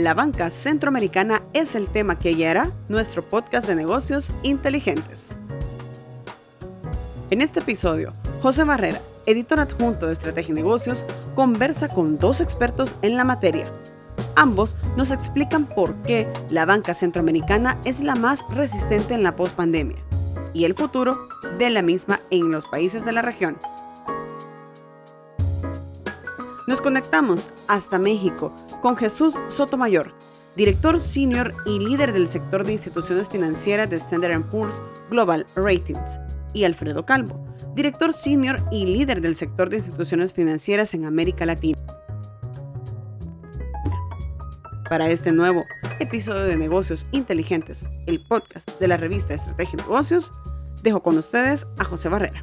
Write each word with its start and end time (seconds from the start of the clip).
La 0.00 0.14
banca 0.14 0.48
centroamericana 0.48 1.42
es 1.52 1.74
el 1.74 1.86
tema 1.86 2.18
que 2.18 2.32
guiará 2.32 2.70
nuestro 2.88 3.22
podcast 3.22 3.68
de 3.68 3.74
negocios 3.74 4.32
inteligentes. 4.42 5.36
En 7.28 7.42
este 7.42 7.60
episodio, 7.60 8.14
José 8.40 8.64
Barrera, 8.64 9.02
editor 9.26 9.60
adjunto 9.60 10.06
de 10.06 10.14
Estrategia 10.14 10.52
y 10.52 10.54
Negocios, 10.54 11.04
conversa 11.34 11.88
con 11.88 12.16
dos 12.16 12.40
expertos 12.40 12.96
en 13.02 13.18
la 13.18 13.24
materia. 13.24 13.70
Ambos 14.36 14.74
nos 14.96 15.10
explican 15.10 15.66
por 15.66 15.94
qué 15.96 16.32
la 16.48 16.64
banca 16.64 16.94
centroamericana 16.94 17.76
es 17.84 18.00
la 18.00 18.14
más 18.14 18.40
resistente 18.48 19.12
en 19.12 19.22
la 19.22 19.36
pospandemia 19.36 19.98
y 20.54 20.64
el 20.64 20.72
futuro 20.72 21.28
de 21.58 21.68
la 21.68 21.82
misma 21.82 22.20
en 22.30 22.50
los 22.50 22.64
países 22.64 23.04
de 23.04 23.12
la 23.12 23.20
región. 23.20 23.58
Nos 26.66 26.80
conectamos 26.80 27.50
hasta 27.68 27.98
México 27.98 28.54
con 28.80 28.96
Jesús 28.96 29.34
Sotomayor, 29.48 30.12
director 30.56 31.00
senior 31.00 31.54
y 31.66 31.78
líder 31.78 32.12
del 32.12 32.28
sector 32.28 32.64
de 32.64 32.72
instituciones 32.72 33.28
financieras 33.28 33.90
de 33.90 33.96
Standard 33.96 34.42
Poor's 34.50 34.80
Global 35.10 35.46
Ratings, 35.54 36.18
y 36.52 36.64
Alfredo 36.64 37.04
Calvo, 37.06 37.44
director 37.74 38.12
senior 38.12 38.60
y 38.70 38.84
líder 38.84 39.20
del 39.20 39.36
sector 39.36 39.70
de 39.70 39.76
instituciones 39.76 40.32
financieras 40.32 40.94
en 40.94 41.04
América 41.04 41.46
Latina. 41.46 41.78
Para 44.88 45.08
este 45.10 45.30
nuevo 45.30 45.64
episodio 46.00 46.42
de 46.42 46.56
Negocios 46.56 47.06
Inteligentes, 47.12 47.84
el 48.06 48.24
podcast 48.26 48.80
de 48.80 48.88
la 48.88 48.96
revista 48.96 49.34
Estrategia 49.34 49.78
y 49.78 49.82
Negocios, 49.82 50.32
dejo 50.82 51.02
con 51.02 51.16
ustedes 51.16 51.66
a 51.78 51.84
José 51.84 52.08
Barrera. 52.08 52.40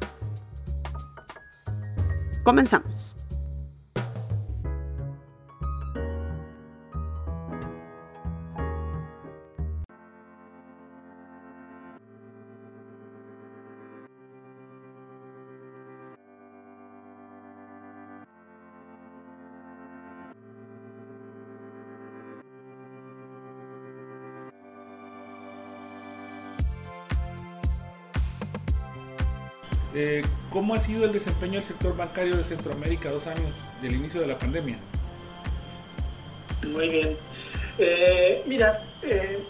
Comenzamos. 2.42 3.14
Eh, 30.00 30.22
¿Cómo 30.50 30.74
ha 30.74 30.78
sido 30.78 31.04
el 31.06 31.12
desempeño 31.12 31.54
del 31.54 31.64
sector 31.64 31.96
bancario 31.96 32.36
de 32.36 32.44
Centroamérica 32.44 33.10
dos 33.10 33.26
años 33.26 33.50
del 33.82 33.96
inicio 33.96 34.20
de 34.20 34.28
la 34.28 34.38
pandemia? 34.38 34.78
Muy 36.68 36.88
bien. 36.88 37.16
Eh, 37.78 38.44
mira, 38.46 38.88
eh, 39.02 39.40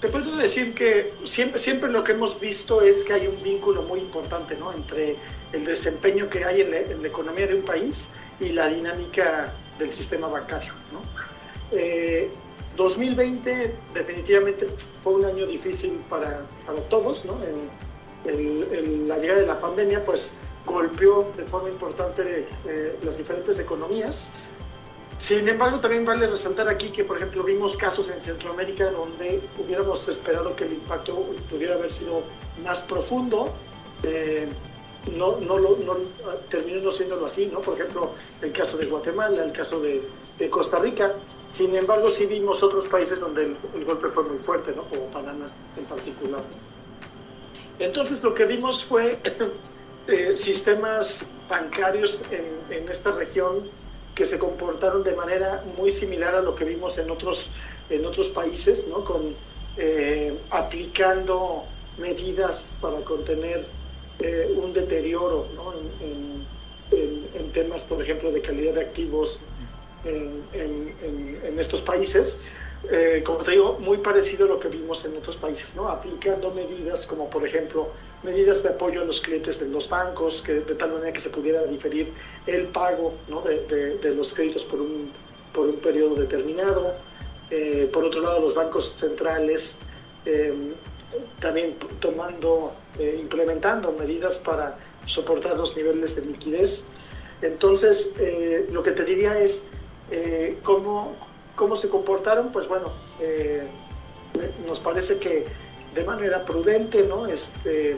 te 0.00 0.08
puedo 0.08 0.36
decir 0.36 0.74
que 0.74 1.14
siempre, 1.22 1.60
siempre 1.60 1.88
lo 1.88 2.02
que 2.02 2.12
hemos 2.12 2.40
visto 2.40 2.82
es 2.82 3.04
que 3.04 3.12
hay 3.12 3.28
un 3.28 3.40
vínculo 3.40 3.82
muy 3.82 4.00
importante 4.00 4.56
¿no? 4.56 4.72
entre 4.72 5.14
el 5.52 5.64
desempeño 5.64 6.28
que 6.28 6.44
hay 6.44 6.62
en 6.62 6.72
la, 6.72 7.06
economía 7.06 7.46
de 7.46 7.54
un 7.54 7.62
país 7.62 8.14
y 8.40 8.48
la 8.48 8.66
dinámica 8.66 9.54
del 9.78 9.90
sistema 9.90 10.26
bancario. 10.26 10.72
¿no? 10.90 11.00
2020 12.76 13.72
definitivamente 13.94 14.66
fue 15.00 15.14
un 15.14 15.26
año 15.26 15.46
difícil 15.46 15.92
para 16.08 16.42
todos, 16.88 17.24
¿no? 17.24 17.38
La 18.24 19.18
llegada 19.18 19.40
de 19.40 19.46
la 19.46 19.60
pandemia 19.60 20.04
pues 20.04 20.32
golpeó 20.66 21.32
de 21.36 21.44
forma 21.44 21.70
importante 21.70 22.46
eh, 22.66 22.98
las 23.02 23.18
diferentes 23.18 23.58
economías. 23.58 24.30
Sin 25.16 25.48
embargo, 25.48 25.80
también 25.80 26.04
vale 26.04 26.28
resaltar 26.28 26.68
aquí 26.68 26.90
que, 26.90 27.02
por 27.02 27.16
ejemplo, 27.16 27.42
vimos 27.42 27.76
casos 27.76 28.08
en 28.10 28.20
Centroamérica 28.20 28.90
donde 28.90 29.40
hubiéramos 29.58 30.06
esperado 30.08 30.54
que 30.54 30.64
el 30.64 30.74
impacto 30.74 31.34
pudiera 31.50 31.74
haber 31.74 31.90
sido 31.90 32.22
más 32.62 32.82
profundo. 32.82 33.52
Eh, 34.04 34.48
no, 35.16 35.38
no, 35.40 35.58
no, 35.58 35.96
terminó 36.48 36.80
no 36.82 36.90
siéndolo 36.92 37.26
así, 37.26 37.46
¿no? 37.46 37.60
Por 37.60 37.74
ejemplo, 37.74 38.12
el 38.42 38.52
caso 38.52 38.76
de 38.76 38.86
Guatemala, 38.86 39.42
el 39.42 39.52
caso 39.52 39.80
de, 39.80 40.02
de 40.38 40.50
Costa 40.50 40.78
Rica. 40.78 41.14
Sin 41.48 41.74
embargo, 41.74 42.08
sí 42.08 42.26
vimos 42.26 42.62
otros 42.62 42.86
países 42.86 43.18
donde 43.18 43.42
el, 43.42 43.56
el, 43.74 43.84
golpe 43.84 44.08
fue 44.08 44.22
muy 44.22 44.38
fuerte, 44.38 44.72
¿no? 44.76 44.84
Como 44.84 45.06
Panamá 45.06 45.46
en 45.76 45.84
particular. 45.84 46.42
Entonces 47.78 48.22
lo 48.22 48.34
que 48.34 48.44
vimos 48.44 48.84
fue 48.84 49.18
eh, 50.08 50.36
sistemas 50.36 51.26
bancarios 51.48 52.24
en, 52.30 52.88
esta 52.88 53.10
región 53.12 53.70
que 54.14 54.24
se 54.26 54.38
comportaron 54.38 55.02
de 55.02 55.14
manera 55.14 55.64
muy 55.76 55.90
similar 55.90 56.34
a 56.34 56.40
lo 56.40 56.54
que 56.54 56.64
vimos 56.64 56.98
en 56.98 57.10
otros, 57.10 57.50
en 57.88 58.04
otros 58.04 58.28
países, 58.30 58.88
¿no? 58.88 59.04
Con, 59.04 59.34
eh, 59.76 60.36
aplicando 60.50 61.64
medidas 61.98 62.76
para 62.80 62.96
contener 63.04 63.66
eh, 64.18 64.52
un 64.56 64.72
deterioro 64.72 65.46
en, 66.00 67.52
temas, 67.52 67.84
por 67.84 68.02
ejemplo, 68.02 68.30
de 68.30 68.40
calidad 68.40 68.74
de 68.74 68.80
activos 68.82 69.40
en, 70.04 71.58
estos 71.58 71.80
países. 71.80 72.44
Eh, 72.84 73.22
como 73.26 73.40
te 73.40 73.52
digo, 73.52 73.76
muy 73.80 73.98
parecido 73.98 74.46
a 74.46 74.48
lo 74.48 74.60
que 74.60 74.68
vimos 74.68 75.04
en 75.04 75.16
otros 75.16 75.36
países, 75.36 75.74
¿no? 75.74 75.88
aplicando 75.88 76.52
medidas 76.52 77.06
como 77.06 77.28
por 77.28 77.46
ejemplo 77.46 77.88
medidas 78.22 78.62
de 78.62 78.70
apoyo 78.70 79.02
a 79.02 79.04
los 79.04 79.20
clientes 79.20 79.58
de 79.58 79.68
los 79.68 79.88
bancos, 79.88 80.42
que, 80.42 80.54
de 80.60 80.74
tal 80.74 80.92
manera 80.92 81.12
que 81.12 81.20
se 81.20 81.30
pudiera 81.30 81.64
diferir 81.66 82.12
el 82.46 82.68
pago 82.68 83.14
¿no? 83.28 83.42
de, 83.42 83.98
de, 84.00 84.14
los 84.14 84.32
créditos 84.32 84.64
por 84.64 84.80
un, 84.80 85.10
por 85.52 85.66
un 85.66 85.76
periodo 85.76 86.14
determinado. 86.14 86.94
Eh, 87.50 87.88
por 87.92 88.04
otro 88.04 88.20
lado, 88.20 88.40
los 88.40 88.54
bancos 88.54 88.94
centrales 88.96 89.80
eh, 90.24 90.52
también 91.40 91.76
tomando, 92.00 92.74
implementando 92.98 93.92
medidas 93.92 94.38
para 94.38 94.78
soportar 95.04 95.56
los 95.56 95.76
niveles 95.76 96.16
de 96.16 96.26
liquidez. 96.26 96.88
Entonces, 97.40 98.14
lo 98.70 98.82
que 98.82 98.90
te 98.92 99.04
diría 99.04 99.38
es 99.38 99.70
cómo, 100.62 101.16
¿Cómo 101.58 101.74
se 101.74 101.88
comportaron? 101.88 102.52
Pues 102.52 102.68
bueno, 102.68 102.92
eh, 103.20 103.66
nos 104.64 104.78
parece 104.78 105.18
que 105.18 105.44
de 105.92 106.04
manera 106.04 106.44
prudente, 106.44 107.02
¿no? 107.02 107.26
Este, 107.26 107.96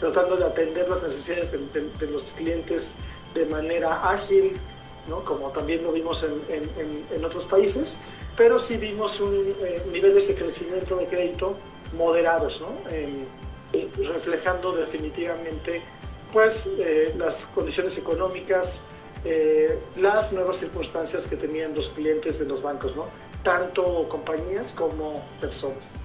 tratando 0.00 0.38
de 0.38 0.44
atender 0.46 0.88
las 0.88 1.02
necesidades 1.02 1.52
de, 1.52 2.06
los 2.06 2.32
clientes 2.32 2.94
de 3.34 3.44
manera 3.44 4.08
ágil, 4.10 4.58
¿no? 5.06 5.22
como 5.26 5.50
también 5.50 5.82
lo 5.82 5.92
vimos 5.92 6.24
en, 6.24 7.24
otros 7.24 7.44
países, 7.44 8.00
pero 8.34 8.58
sí 8.58 8.78
vimos 8.78 9.20
un, 9.20 9.54
eh, 9.60 9.82
niveles 9.92 10.26
de 10.28 10.34
crecimiento 10.34 10.96
de 10.96 11.06
crédito 11.06 11.54
moderados, 11.94 12.62
¿no? 12.62 12.68
reflejando 14.08 14.72
definitivamente 14.72 15.82
pues, 16.32 16.66
eh, 16.78 17.14
las 17.18 17.44
condiciones 17.44 17.96
económicas 17.98 18.82
eh, 19.24 19.78
las 19.96 20.32
nuevas 20.32 20.56
circunstancias 20.56 21.26
que 21.26 21.36
tenían 21.36 21.74
los 21.74 21.90
clientes 21.90 22.38
de 22.38 22.46
los 22.46 22.62
bancos, 22.62 22.96
¿no? 22.96 23.06
tanto 23.42 24.08
compañías 24.08 24.72
como 24.72 25.22
personas. 25.40 25.98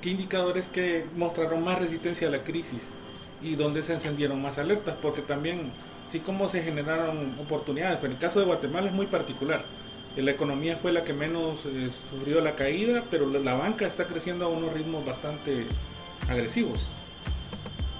¿Qué 0.00 0.10
indicadores 0.10 0.66
que 0.66 1.06
mostraron 1.16 1.64
más 1.64 1.78
resistencia 1.78 2.28
a 2.28 2.30
la 2.30 2.44
crisis 2.44 2.82
y 3.40 3.56
dónde 3.56 3.82
se 3.82 3.94
encendieron 3.94 4.40
más 4.42 4.58
alertas? 4.58 4.96
Porque 5.00 5.22
también, 5.22 5.72
sí 6.08 6.20
como 6.20 6.46
se 6.48 6.62
generaron 6.62 7.38
oportunidades, 7.40 7.98
pero 8.02 8.12
el 8.12 8.18
caso 8.18 8.38
de 8.38 8.44
Guatemala 8.44 8.88
es 8.88 8.92
muy 8.92 9.06
particular. 9.06 9.64
La 10.16 10.30
economía 10.30 10.76
fue 10.76 10.92
la 10.92 11.04
que 11.04 11.14
menos 11.14 11.64
eh, 11.64 11.90
sufrió 12.10 12.42
la 12.42 12.54
caída, 12.54 13.04
pero 13.10 13.26
la, 13.26 13.38
la 13.38 13.54
banca 13.54 13.86
está 13.86 14.06
creciendo 14.06 14.44
a 14.44 14.48
unos 14.48 14.74
ritmos 14.74 15.06
bastante 15.06 15.64
agresivos. 16.28 16.86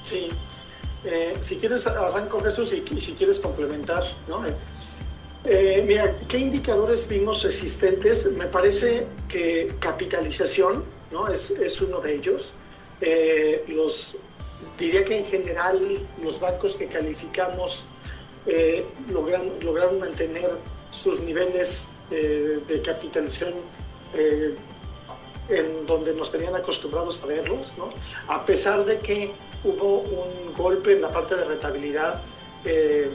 Sí, 0.02 0.28
eh, 1.04 1.34
si 1.40 1.56
quieres, 1.56 1.86
arranco 1.86 2.40
Jesús 2.40 2.72
y, 2.72 3.00
si 3.00 3.12
quieres 3.12 3.38
complementar, 3.38 4.04
¿no? 4.26 4.46
Eh, 4.46 4.54
eh, 5.44 5.84
mira, 5.86 6.18
¿qué 6.26 6.38
indicadores 6.38 7.06
vimos 7.06 7.44
existentes? 7.44 8.30
Me 8.32 8.46
parece 8.46 9.06
que 9.28 9.74
capitalización 9.78 10.84
¿no? 11.10 11.28
es, 11.28 11.82
uno 11.82 12.00
de 12.00 12.14
ellos. 12.14 12.54
los, 13.68 14.16
diría 14.78 15.04
que 15.04 15.18
en 15.18 15.26
general 15.26 15.98
los 16.22 16.40
bancos 16.40 16.76
que 16.76 16.86
calificamos 16.86 17.86
lograron, 19.10 19.98
mantener 20.00 20.52
sus 20.90 21.20
niveles 21.20 21.92
de 22.08 22.82
capitalización 22.82 23.52
en 25.48 25.86
donde 25.86 26.14
nos 26.14 26.30
tenían 26.30 26.54
acostumbrados 26.54 27.22
a 27.22 27.26
verlos, 27.26 27.72
¿no? 27.76 27.90
a 28.28 28.44
pesar 28.44 28.84
de 28.84 28.98
que 28.98 29.32
hubo 29.62 30.00
un 30.00 30.54
golpe 30.54 30.92
en 30.92 31.02
la 31.02 31.10
parte 31.10 31.34
de 31.36 31.44
rentabilidad 31.44 32.22
eh, 32.64 33.10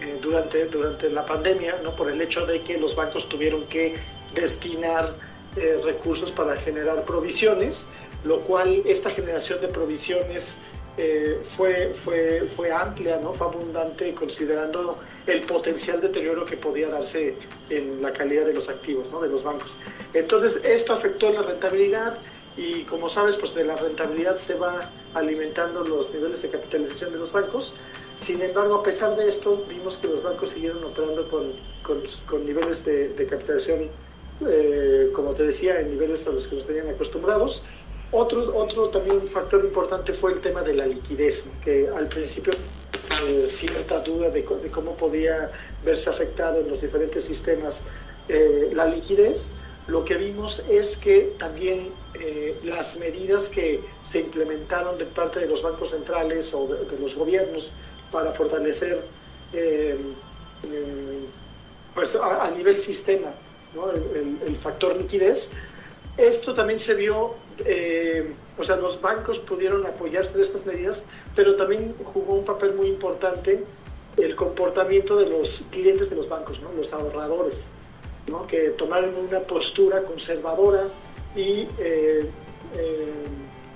eh, 0.00 0.18
durante, 0.20 0.66
durante 0.66 1.10
la 1.10 1.26
pandemia, 1.26 1.80
¿no? 1.82 1.94
por 1.94 2.10
el 2.10 2.20
hecho 2.20 2.46
de 2.46 2.62
que 2.62 2.78
los 2.78 2.96
bancos 2.96 3.28
tuvieron 3.28 3.64
que 3.66 3.94
destinar 4.34 5.14
eh, 5.56 5.78
recursos 5.84 6.30
para 6.30 6.56
generar 6.56 7.04
provisiones, 7.04 7.92
lo 8.24 8.40
cual 8.40 8.82
esta 8.86 9.10
generación 9.10 9.60
de 9.60 9.68
provisiones 9.68 10.62
eh, 10.96 11.40
fue, 11.42 11.94
fue, 11.94 12.42
fue 12.54 12.70
amplia, 12.70 13.18
¿no? 13.18 13.32
fue 13.32 13.46
abundante 13.46 14.14
considerando 14.14 14.98
el 15.26 15.40
potencial 15.40 16.00
deterioro 16.00 16.44
que 16.44 16.56
podía 16.56 16.88
darse 16.88 17.34
en 17.70 18.02
la 18.02 18.12
calidad 18.12 18.44
de 18.44 18.52
los 18.52 18.68
activos 18.68 19.10
¿no? 19.10 19.20
de 19.20 19.28
los 19.28 19.42
bancos. 19.42 19.78
Entonces 20.12 20.62
esto 20.64 20.92
afectó 20.92 21.30
la 21.30 21.42
rentabilidad 21.42 22.18
y 22.56 22.82
como 22.84 23.08
sabes, 23.08 23.36
pues 23.36 23.54
de 23.54 23.64
la 23.64 23.76
rentabilidad 23.76 24.36
se 24.36 24.54
va 24.56 24.90
alimentando 25.14 25.82
los 25.82 26.12
niveles 26.12 26.42
de 26.42 26.50
capitalización 26.50 27.12
de 27.12 27.18
los 27.18 27.32
bancos. 27.32 27.74
Sin 28.16 28.42
embargo, 28.42 28.74
a 28.74 28.82
pesar 28.82 29.16
de 29.16 29.28
esto, 29.28 29.64
vimos 29.68 29.96
que 29.96 30.08
los 30.08 30.22
bancos 30.22 30.50
siguieron 30.50 30.84
operando 30.84 31.26
con, 31.28 31.52
con, 31.82 32.02
con 32.26 32.44
niveles 32.44 32.84
de, 32.84 33.08
de 33.08 33.26
capitalización, 33.26 33.88
eh, 34.46 35.10
como 35.14 35.32
te 35.32 35.44
decía, 35.44 35.80
en 35.80 35.92
niveles 35.92 36.26
a 36.28 36.32
los 36.32 36.46
que 36.46 36.56
nos 36.56 36.66
tenían 36.66 36.88
acostumbrados 36.90 37.62
otro, 38.12 38.54
otro 38.56 38.88
también 38.90 39.26
factor 39.26 39.64
importante 39.64 40.12
fue 40.12 40.32
el 40.32 40.40
tema 40.40 40.62
de 40.62 40.74
la 40.74 40.86
liquidez, 40.86 41.50
que 41.64 41.88
al 41.88 42.08
principio 42.08 42.52
eh, 43.26 43.46
cierta 43.46 44.00
duda 44.00 44.30
de, 44.30 44.44
cómo 44.44 44.94
podía 44.96 45.50
verse 45.84 46.10
afectado 46.10 46.60
en 46.60 46.68
los 46.68 46.82
diferentes 46.82 47.24
sistemas 47.24 47.88
eh, 48.28 48.70
la 48.74 48.86
liquidez. 48.86 49.52
Lo 49.86 50.04
que 50.04 50.16
vimos 50.16 50.62
es 50.68 50.96
que 50.96 51.34
también 51.38 51.90
eh, 52.14 52.60
las 52.64 52.98
medidas 52.98 53.48
que 53.48 53.80
se 54.02 54.20
implementaron 54.20 54.98
de 54.98 55.06
parte 55.06 55.40
de 55.40 55.46
los 55.46 55.62
bancos 55.62 55.90
centrales 55.90 56.52
o 56.52 56.66
de, 56.66 56.98
los 56.98 57.14
gobiernos 57.14 57.72
para 58.10 58.32
fortalecer 58.32 59.04
pues 61.94 62.16
a, 62.16 62.50
nivel 62.50 62.80
sistema 62.80 63.34
el, 64.14 64.38
el 64.46 64.56
factor 64.56 64.96
liquidez, 64.96 65.52
esto 66.16 66.54
también 66.54 66.78
se 66.78 66.94
vio 66.94 67.34
eh, 67.64 68.32
o 68.58 68.64
sea, 68.64 68.76
los 68.76 69.00
bancos 69.00 69.38
pudieron 69.38 69.86
apoyarse 69.86 70.36
de 70.36 70.42
estas 70.42 70.66
medidas, 70.66 71.06
pero 71.34 71.56
también 71.56 71.94
jugó 72.12 72.34
un 72.34 72.44
papel 72.44 72.74
muy 72.74 72.88
importante 72.88 73.64
el 74.16 74.36
comportamiento 74.36 75.16
de 75.16 75.26
los 75.26 75.64
clientes 75.70 76.10
de 76.10 76.16
los 76.16 76.28
bancos, 76.28 76.60
¿no? 76.60 76.70
los 76.72 76.92
ahorradores, 76.92 77.72
¿no? 78.26 78.46
que 78.46 78.70
tomaron 78.70 79.16
una 79.16 79.40
postura 79.40 80.02
conservadora 80.02 80.88
y 81.34 81.66
eh, 81.78 82.28
eh, 82.76 83.12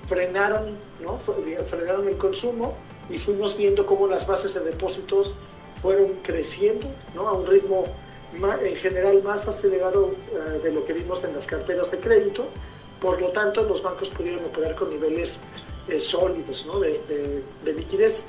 frenaron, 0.05 0.77
¿no? 1.01 1.17
frenaron 1.17 2.07
el 2.07 2.17
consumo 2.17 2.77
y 3.09 3.17
fuimos 3.17 3.57
viendo 3.57 3.85
cómo 3.85 4.07
las 4.07 4.27
bases 4.27 4.53
de 4.53 4.59
depósitos 4.59 5.35
fueron 5.81 6.19
creciendo 6.21 6.87
¿no? 7.15 7.27
a 7.27 7.33
un 7.33 7.47
ritmo 7.47 7.83
en 8.61 8.75
general 8.75 9.23
más 9.23 9.47
acelerado 9.47 10.11
de 10.61 10.71
lo 10.71 10.85
que 10.85 10.93
vimos 10.93 11.23
en 11.23 11.33
las 11.33 11.47
carteras 11.47 11.89
de 11.89 11.99
crédito 11.99 12.47
por 12.99 13.21
lo 13.21 13.29
tanto, 13.29 13.63
los 13.63 13.81
bancos 13.81 14.09
pudieron 14.09 14.45
operar 14.45 14.75
con 14.75 14.89
niveles 14.89 15.43
eh, 15.87 15.99
sólidos 15.99 16.65
¿no? 16.65 16.79
de, 16.79 17.43
de, 17.63 17.73
liquidez. 17.73 18.27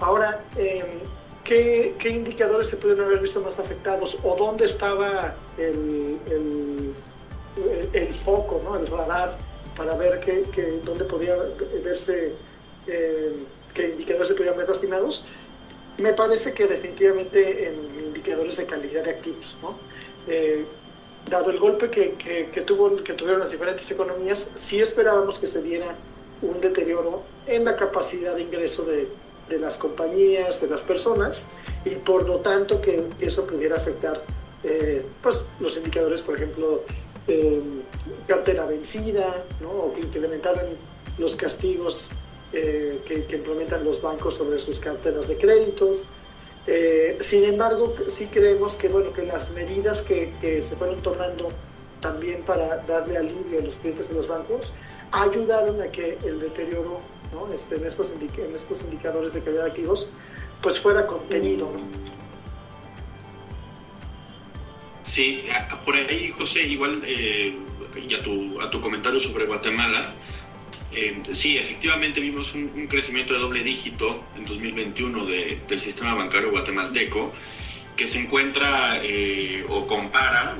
Ahora, 0.00 0.42
em, 0.56 1.00
¿qué, 1.44 1.94
¿qué, 1.98 2.10
indicadores 2.10 2.68
se 2.68 2.76
pudieron 2.76 3.06
haber 3.06 3.20
visto 3.20 3.40
más 3.40 3.58
afectados 3.58 4.18
o 4.22 4.36
dónde 4.36 4.64
estaba 4.64 5.34
el, 5.58 6.18
el, 6.30 6.94
el 7.92 8.14
foco, 8.14 8.60
¿no? 8.64 8.76
el 8.76 8.86
radar, 8.86 9.36
para 9.76 9.94
ver 9.94 10.20
qué, 10.20 10.44
qué, 10.52 10.80
dónde 10.82 11.04
podía 11.04 11.36
verse, 11.84 12.32
em, 12.86 13.44
qué 13.74 13.90
indicadores 13.90 14.28
se 14.28 14.34
podían 14.34 14.56
ver 14.56 14.68
lastimados? 14.68 15.26
Me 15.98 16.12
parece 16.12 16.52
que 16.52 16.66
definitivamente 16.66 17.68
en 17.68 18.06
indicadores 18.06 18.56
de 18.56 18.66
calidad 18.66 19.04
de 19.04 19.10
activos. 19.10 19.56
¿no? 19.62 19.76
Dado 21.30 21.50
el 21.50 21.58
golpe 21.58 21.90
que, 21.90 22.14
que, 22.14 22.60
tuvo, 22.62 23.02
que 23.02 23.12
tuvieron 23.14 23.40
las 23.40 23.50
diferentes 23.50 23.90
economías, 23.90 24.52
sí 24.54 24.80
esperábamos 24.80 25.38
que 25.38 25.46
se 25.46 25.62
diera 25.62 25.96
un 26.42 26.60
deterioro 26.60 27.22
en 27.46 27.64
la 27.64 27.74
capacidad 27.74 28.36
de 28.36 28.42
ingreso 28.42 28.84
de, 28.84 29.08
de 29.48 29.58
las 29.58 29.76
compañías, 29.76 30.60
de 30.60 30.68
las 30.68 30.82
personas, 30.82 31.50
y 31.84 31.90
por 31.96 32.28
lo 32.28 32.36
tanto 32.36 32.80
que 32.80 33.04
eso 33.20 33.46
pudiera 33.46 33.76
afectar 33.76 34.22
eh, 34.64 35.04
pues, 35.22 35.44
los 35.60 35.76
indicadores, 35.76 36.22
por 36.22 36.36
ejemplo, 36.36 36.82
eh, 37.28 37.62
cartera 38.26 38.66
vencida, 38.66 39.44
¿no? 39.60 39.70
o 39.70 39.92
que 39.92 40.00
implementaran 40.00 40.66
los 41.18 41.36
castigos 41.36 42.10
eh, 42.52 43.00
que, 43.06 43.24
que, 43.24 43.36
implementan 43.36 43.84
los 43.84 44.00
bancos 44.00 44.34
sobre 44.34 44.58
sus 44.58 44.80
carteras 44.80 45.28
de 45.28 45.36
créditos, 45.36 46.04
eh, 46.66 47.18
sin 47.20 47.44
embargo, 47.44 47.94
sí 48.08 48.26
creemos 48.26 48.76
que, 48.76 48.88
bueno, 48.88 49.12
que 49.12 49.22
las 49.22 49.52
medidas 49.52 50.02
que, 50.02 50.34
que, 50.40 50.60
se 50.60 50.76
fueron 50.76 51.00
tomando 51.02 51.48
también 52.00 52.42
para 52.42 52.78
darle 52.78 53.16
alivio 53.16 53.60
a 53.60 53.62
los 53.62 53.78
clientes 53.78 54.08
de 54.08 54.14
los 54.14 54.28
bancos 54.28 54.72
ayudaron 55.12 55.80
a 55.80 55.90
que 55.90 56.18
el 56.24 56.40
deterioro 56.40 57.00
¿no? 57.32 57.52
este, 57.54 57.76
en, 57.76 57.86
estos 57.86 58.12
en 58.12 58.54
estos 58.54 58.82
indicadores 58.82 59.32
de 59.32 59.40
calidad 59.40 59.64
de 59.64 59.70
activos 59.70 60.10
pues 60.60 60.80
fuera 60.80 61.06
contenido. 61.06 61.70
Sí, 65.02 65.44
por 65.84 65.94
ahí, 65.94 66.32
José, 66.36 66.62
igual 66.62 67.00
eh, 67.06 67.56
y 67.96 68.14
a 68.14 68.22
tu, 68.22 68.60
a 68.60 68.68
tu 68.70 68.80
comentario 68.80 69.20
sobre 69.20 69.46
Guatemala, 69.46 70.14
eh, 70.92 71.22
sí, 71.32 71.58
efectivamente 71.58 72.20
vimos 72.20 72.54
un, 72.54 72.86
crecimiento 72.86 73.34
de 73.34 73.40
doble 73.40 73.62
dígito 73.62 74.24
en 74.36 74.44
2021 74.44 75.26
del 75.26 75.80
sistema 75.80 76.14
bancario 76.14 76.50
guatemalteco, 76.50 77.32
que 77.96 78.06
se 78.06 78.20
encuentra 78.20 79.00
eh, 79.02 79.64
o 79.68 79.86
compara, 79.86 80.56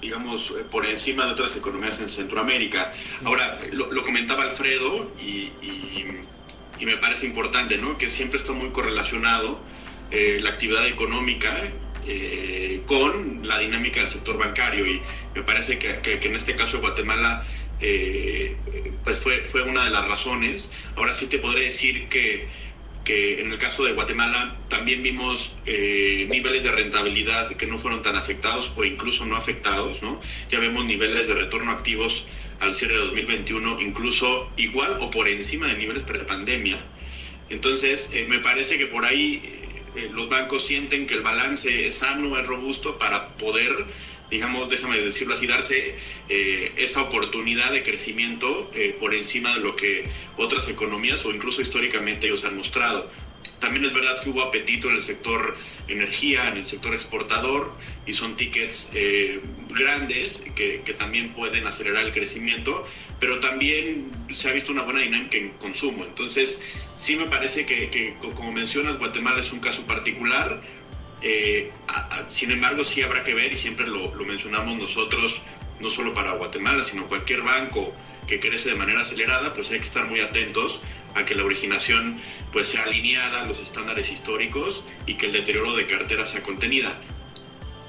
digamos, 0.00 0.50
eh, 0.50 0.64
por 0.70 0.86
encima 0.86 1.26
de 1.26 1.32
otras 1.32 1.56
economías 1.56 1.98
en 2.00 2.08
Centroamérica. 2.08 2.92
Ahora, 3.24 3.58
lo, 3.72 4.02
comentaba 4.02 4.44
Alfredo 4.44 5.12
y, 5.20 5.52
me 6.84 6.96
parece 6.96 7.26
importante, 7.26 7.76
¿no? 7.76 7.98
Que 7.98 8.08
siempre 8.08 8.38
está 8.38 8.52
muy 8.52 8.70
correlacionado 8.70 9.60
la 10.10 10.48
actividad 10.48 10.86
económica 10.86 11.54
con 12.86 13.46
la 13.46 13.58
dinámica 13.58 14.00
del 14.00 14.08
sector 14.08 14.38
bancario 14.38 14.86
y 14.86 15.02
me 15.34 15.42
parece 15.42 15.78
que, 15.78 16.00
en 16.22 16.34
este 16.34 16.54
caso 16.54 16.80
Guatemala 16.80 17.44
eh, 17.80 18.56
pues 19.04 19.20
fue, 19.20 19.40
fue 19.40 19.62
una 19.62 19.84
de 19.84 19.90
las 19.90 20.06
razones. 20.06 20.70
Ahora 20.96 21.14
sí 21.14 21.26
te 21.26 21.38
podré 21.38 21.64
decir 21.64 22.08
que, 22.08 22.48
que 23.04 23.40
en 23.40 23.52
el 23.52 23.58
caso 23.58 23.84
de 23.84 23.92
Guatemala 23.92 24.56
también 24.68 25.02
vimos 25.02 25.56
eh, 25.66 26.26
niveles 26.30 26.64
de 26.64 26.72
rentabilidad 26.72 27.56
que 27.56 27.66
no 27.66 27.78
fueron 27.78 28.02
tan 28.02 28.16
afectados 28.16 28.72
o 28.76 28.84
incluso 28.84 29.24
no 29.26 29.36
afectados, 29.36 30.02
¿no? 30.02 30.20
Ya 30.48 30.58
vemos 30.58 30.84
niveles 30.84 31.28
de 31.28 31.34
retorno 31.34 31.70
activos 31.70 32.26
al 32.60 32.74
cierre 32.74 32.94
de 32.94 33.00
2021 33.00 33.80
incluso 33.80 34.52
igual 34.56 34.96
o 35.00 35.10
por 35.10 35.28
encima 35.28 35.68
de 35.68 35.74
niveles 35.74 36.02
prepandemia. 36.02 36.84
Entonces, 37.48 38.10
eh, 38.12 38.26
me 38.28 38.40
parece 38.40 38.76
que 38.78 38.86
por 38.86 39.04
ahí 39.04 39.64
los 40.12 40.28
bancos 40.28 40.64
sienten 40.66 41.06
que 41.06 41.14
el 41.14 41.22
balance 41.22 41.86
es 41.86 41.98
sano, 41.98 42.38
es 42.38 42.46
robusto 42.46 42.98
para 42.98 43.36
poder 43.36 43.86
digamos, 44.30 44.68
déjame 44.68 44.98
decirlo 44.98 45.34
así, 45.34 45.46
darse 45.46 45.96
eh, 46.28 46.72
esa 46.76 47.02
oportunidad 47.02 47.72
de 47.72 47.82
crecimiento 47.82 48.70
eh, 48.74 48.96
por 48.98 49.14
encima 49.14 49.54
de 49.54 49.60
lo 49.60 49.76
que 49.76 50.08
otras 50.36 50.68
economías 50.68 51.24
o 51.24 51.30
incluso 51.30 51.62
históricamente 51.62 52.26
ellos 52.26 52.44
han 52.44 52.56
mostrado. 52.56 53.10
También 53.60 53.84
es 53.84 53.92
verdad 53.92 54.22
que 54.22 54.30
hubo 54.30 54.42
apetito 54.42 54.88
en 54.88 54.96
el 54.96 55.02
sector 55.02 55.56
energía, 55.88 56.48
en 56.48 56.58
el 56.58 56.64
sector 56.64 56.94
exportador, 56.94 57.72
y 58.06 58.12
son 58.12 58.36
tickets 58.36 58.90
eh, 58.94 59.40
grandes 59.70 60.44
que, 60.54 60.78
también 60.98 61.32
pueden 61.32 61.66
acelerar 61.66 62.04
el 62.04 62.12
crecimiento, 62.12 62.86
pero 63.18 63.40
también 63.40 64.10
se 64.32 64.48
ha 64.48 64.52
visto 64.52 64.72
una 64.72 64.82
buena 64.82 65.00
dinámica 65.00 65.38
en 65.38 65.50
consumo. 65.50 66.04
Entonces, 66.04 66.62
sí 66.96 67.16
me 67.16 67.26
parece 67.26 67.66
que 67.66 68.16
como 68.34 68.52
mencionas, 68.52 68.98
Guatemala 68.98 69.40
es 69.40 69.52
un 69.52 69.60
caso 69.60 69.86
particular 69.86 70.62
eh, 71.20 71.72
sin 72.28 72.50
embargo, 72.52 72.84
sí 72.84 73.02
habrá 73.02 73.24
que 73.24 73.34
ver, 73.34 73.52
y 73.52 73.56
siempre 73.56 73.86
lo, 73.86 74.10
mencionamos 74.24 74.78
nosotros, 74.78 75.40
no 75.80 75.90
solo 75.90 76.14
para 76.14 76.32
Guatemala, 76.32 76.84
sino 76.84 77.06
cualquier 77.06 77.42
banco 77.42 77.92
que 78.26 78.38
crece 78.38 78.70
de 78.70 78.74
manera 78.74 79.00
acelerada, 79.00 79.54
pues 79.54 79.70
hay 79.70 79.78
que 79.78 79.86
estar 79.86 80.04
muy 80.04 80.20
atentos 80.20 80.80
a 81.14 81.24
que 81.24 81.34
la 81.34 81.44
originación 81.44 82.20
pues 82.52 82.68
sea 82.68 82.82
alineada 82.82 83.42
a 83.42 83.46
los 83.46 83.58
estándares 83.58 84.10
históricos 84.12 84.84
y 85.06 85.14
que 85.14 85.26
el 85.26 85.32
deterioro 85.32 85.74
de 85.74 85.86
cartera 85.86 86.26
sea 86.26 86.42
contenida. 86.42 87.00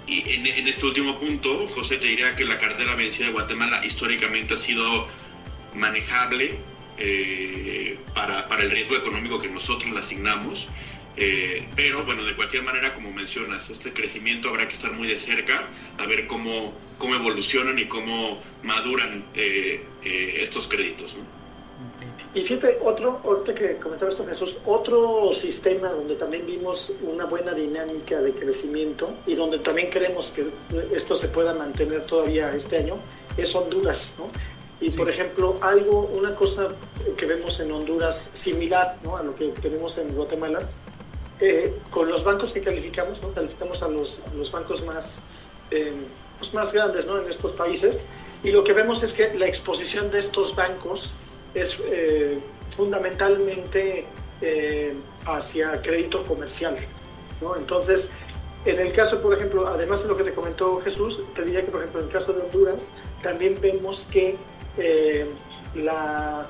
Y 0.08 0.28
en, 0.32 0.68
este 0.68 0.86
último 0.86 1.20
punto, 1.20 1.68
José, 1.68 1.98
te 1.98 2.08
diría 2.08 2.36
que 2.36 2.46
la 2.46 2.58
cartera 2.58 2.96
vencida 2.96 3.28
de 3.28 3.34
Guatemala 3.34 3.86
históricamente 3.86 4.56
ha 4.56 4.58
sido 4.58 5.08
manejable 5.76 6.58
eh, 6.98 8.00
para, 8.16 8.48
para 8.48 8.64
el 8.64 8.72
riesgo 8.72 8.96
económico 8.96 9.40
que 9.40 9.50
nosotros 9.50 9.92
le 9.92 10.00
asignamos 10.00 10.68
eh, 11.18 11.68
pero 11.76 12.06
bueno, 12.06 12.24
de 12.24 12.36
cualquier 12.36 12.64
manera, 12.64 12.94
como 12.94 13.12
mencionas, 13.12 13.70
este 13.70 13.92
crecimiento 13.94 14.50
habrá 14.50 14.68
que 14.68 14.76
estar 14.76 14.92
muy 14.92 15.08
de 15.08 15.18
cerca 15.18 15.68
a 15.98 16.06
ver 16.06 16.28
cómo, 16.28 16.74
cómo 16.98 17.16
evolucionan 17.16 17.78
y 17.78 17.88
cómo 17.88 18.42
maduran 18.64 19.26
eh, 19.36 19.84
eh, 20.04 20.38
estos 20.40 20.68
créditos. 20.68 21.18
Y 22.34 22.42
fíjate, 22.42 22.78
otro, 22.84 23.20
ahorita 23.24 23.56
que 23.56 23.78
comentaba 23.78 24.10
esto 24.10 24.26
Jesús, 24.26 24.58
otro 24.66 25.32
sistema 25.34 25.90
donde 25.90 26.16
también 26.16 26.46
vimos 26.46 26.96
una 27.02 27.26
buena 27.26 27.54
dinámica 27.54 28.22
de 28.22 28.34
crecimiento 28.34 29.16
y 29.26 29.34
donde 29.34 29.60
también 29.60 29.90
creemos 29.90 30.30
que 30.30 30.46
esto 30.94 31.16
se 31.16 31.28
pueda 31.28 31.54
mantener 31.54 32.06
todavía 32.06 32.52
este 32.52 32.78
año 32.78 33.00
es 33.36 33.56
Honduras. 33.56 34.16
¿no? 34.20 34.30
Y 34.80 34.92
por 34.92 35.10
ejemplo, 35.10 35.56
algo, 35.62 36.12
una 36.16 36.36
cosa 36.36 36.68
que 37.18 37.26
vemos 37.26 37.60
en 37.62 37.72
Honduras 37.72 38.30
similar 38.34 38.98
¿no? 39.04 39.18
a 39.18 39.24
lo 39.24 39.36
que 39.36 39.48
tenemos 39.48 39.98
en 39.98 40.14
Guatemala, 40.14 40.60
eh, 41.42 41.74
con 41.90 42.10
los 42.10 42.26
bancos 42.26 42.52
que 42.52 42.62
calificamos, 42.62 43.22
¿no? 43.22 43.32
calificamos 43.32 43.82
a 43.82 43.88
los, 43.88 44.22
los 44.36 44.52
bancos 44.52 44.84
más, 44.84 45.24
eh, 45.72 45.94
pues 46.38 46.54
más 46.54 46.74
grandes 46.74 47.08
¿no? 47.08 47.18
en 47.18 47.30
estos 47.30 47.54
países, 47.54 48.10
y 48.44 48.52
lo 48.52 48.64
que 48.64 48.74
vemos 48.74 49.04
es 49.04 49.14
que 49.14 49.34
la 49.36 49.48
exposición 49.48 50.12
de 50.12 50.20
estos 50.20 50.54
bancos 50.54 51.14
es 51.54 51.78
eh, 51.86 52.40
fundamentalmente 52.76 54.06
hacia 55.26 55.82
crédito 55.82 56.24
comercial. 56.24 56.78
¿no? 57.42 57.58
Entonces, 57.58 58.14
en 58.66 58.80
el 58.80 58.94
caso, 58.94 59.22
por 59.22 59.34
ejemplo, 59.34 59.68
además 59.68 60.04
de 60.04 60.10
lo 60.10 60.16
que 60.16 60.24
te 60.24 60.34
comentó 60.34 60.80
Jesús, 60.82 61.22
te 61.34 61.44
diría 61.44 61.66
que, 61.66 61.72
por 61.72 61.82
ejemplo, 61.82 62.02
en 62.02 62.08
el 62.08 62.14
caso 62.14 62.32
de 62.32 62.42
Honduras, 62.42 62.96
también 63.22 63.56
vemos 63.62 64.08
que 64.12 64.38
la 65.76 66.48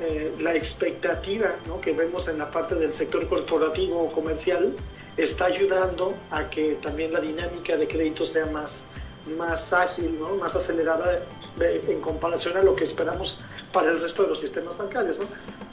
eh, 0.00 0.34
la 0.40 0.54
expectativa 0.54 1.56
¿no? 1.66 1.80
que 1.80 1.92
vemos 1.92 2.28
en 2.28 2.38
la 2.38 2.50
parte 2.50 2.74
del 2.74 2.92
sector 2.92 3.28
corporativo 3.28 4.02
o 4.02 4.12
comercial 4.12 4.74
está 5.16 5.46
ayudando 5.46 6.14
a 6.30 6.50
que 6.50 6.74
también 6.74 7.12
la 7.12 7.20
dinámica 7.20 7.76
de 7.76 7.88
crédito 7.88 8.24
sea 8.24 8.46
más, 8.46 8.88
más 9.36 9.72
ágil, 9.72 10.18
¿no? 10.18 10.34
más 10.36 10.54
acelerada 10.54 11.24
en 11.58 12.00
comparación 12.00 12.56
a 12.56 12.62
lo 12.62 12.76
que 12.76 12.84
esperamos 12.84 13.38
para 13.72 13.90
el 13.90 14.00
resto 14.00 14.22
de 14.22 14.28
los 14.28 14.40
sistemas 14.40 14.76
bancarios. 14.76 15.18
¿no? 15.18 15.24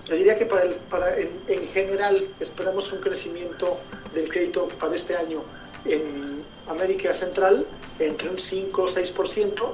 Yo 0.06 0.16
diría 0.16 0.36
que 0.36 0.46
para, 0.46 0.64
el, 0.64 0.76
para 0.90 1.18
en, 1.18 1.42
en, 1.48 1.68
general 1.68 2.28
esperamos 2.40 2.92
un 2.94 3.02
crecimiento 3.02 3.78
del 4.14 4.30
crédito 4.30 4.68
para 4.80 4.96
este 4.96 5.16
año 5.16 5.44
en 5.86 6.44
América 6.68 7.14
Central 7.14 7.66
entre 8.00 8.30
un 8.30 8.38
5 8.38 8.82
o 8.82 8.88
6%, 8.88 9.74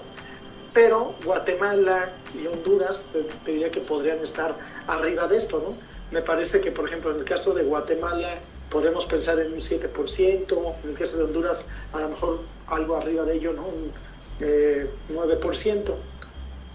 pero 0.73 1.15
Guatemala 1.23 2.13
y 2.33 2.47
Honduras 2.47 3.11
te, 3.11 3.51
diría 3.51 3.71
que 3.71 3.81
podrían 3.81 4.19
estar 4.19 4.57
arriba 4.87 5.27
de 5.27 5.37
esto, 5.37 5.59
¿no? 5.59 5.89
Me 6.11 6.21
parece 6.21 6.61
que, 6.61 6.71
por 6.71 6.87
ejemplo, 6.87 7.11
en 7.11 7.19
el 7.19 7.25
caso 7.25 7.53
de 7.53 7.63
Guatemala 7.63 8.39
podemos 8.69 9.05
pensar 9.05 9.39
en 9.39 9.53
un 9.53 9.59
7%, 9.59 10.75
en 10.83 10.89
el 10.89 10.97
caso 10.97 11.17
de 11.17 11.23
Honduras 11.23 11.65
a 11.93 11.99
lo 11.99 12.09
mejor 12.09 12.41
algo 12.67 12.95
arriba 12.95 13.23
de 13.25 13.35
ello, 13.35 13.53
¿no? 13.53 13.67
Un 13.67 13.91
9%, 14.39 15.89
eh, 15.89 15.95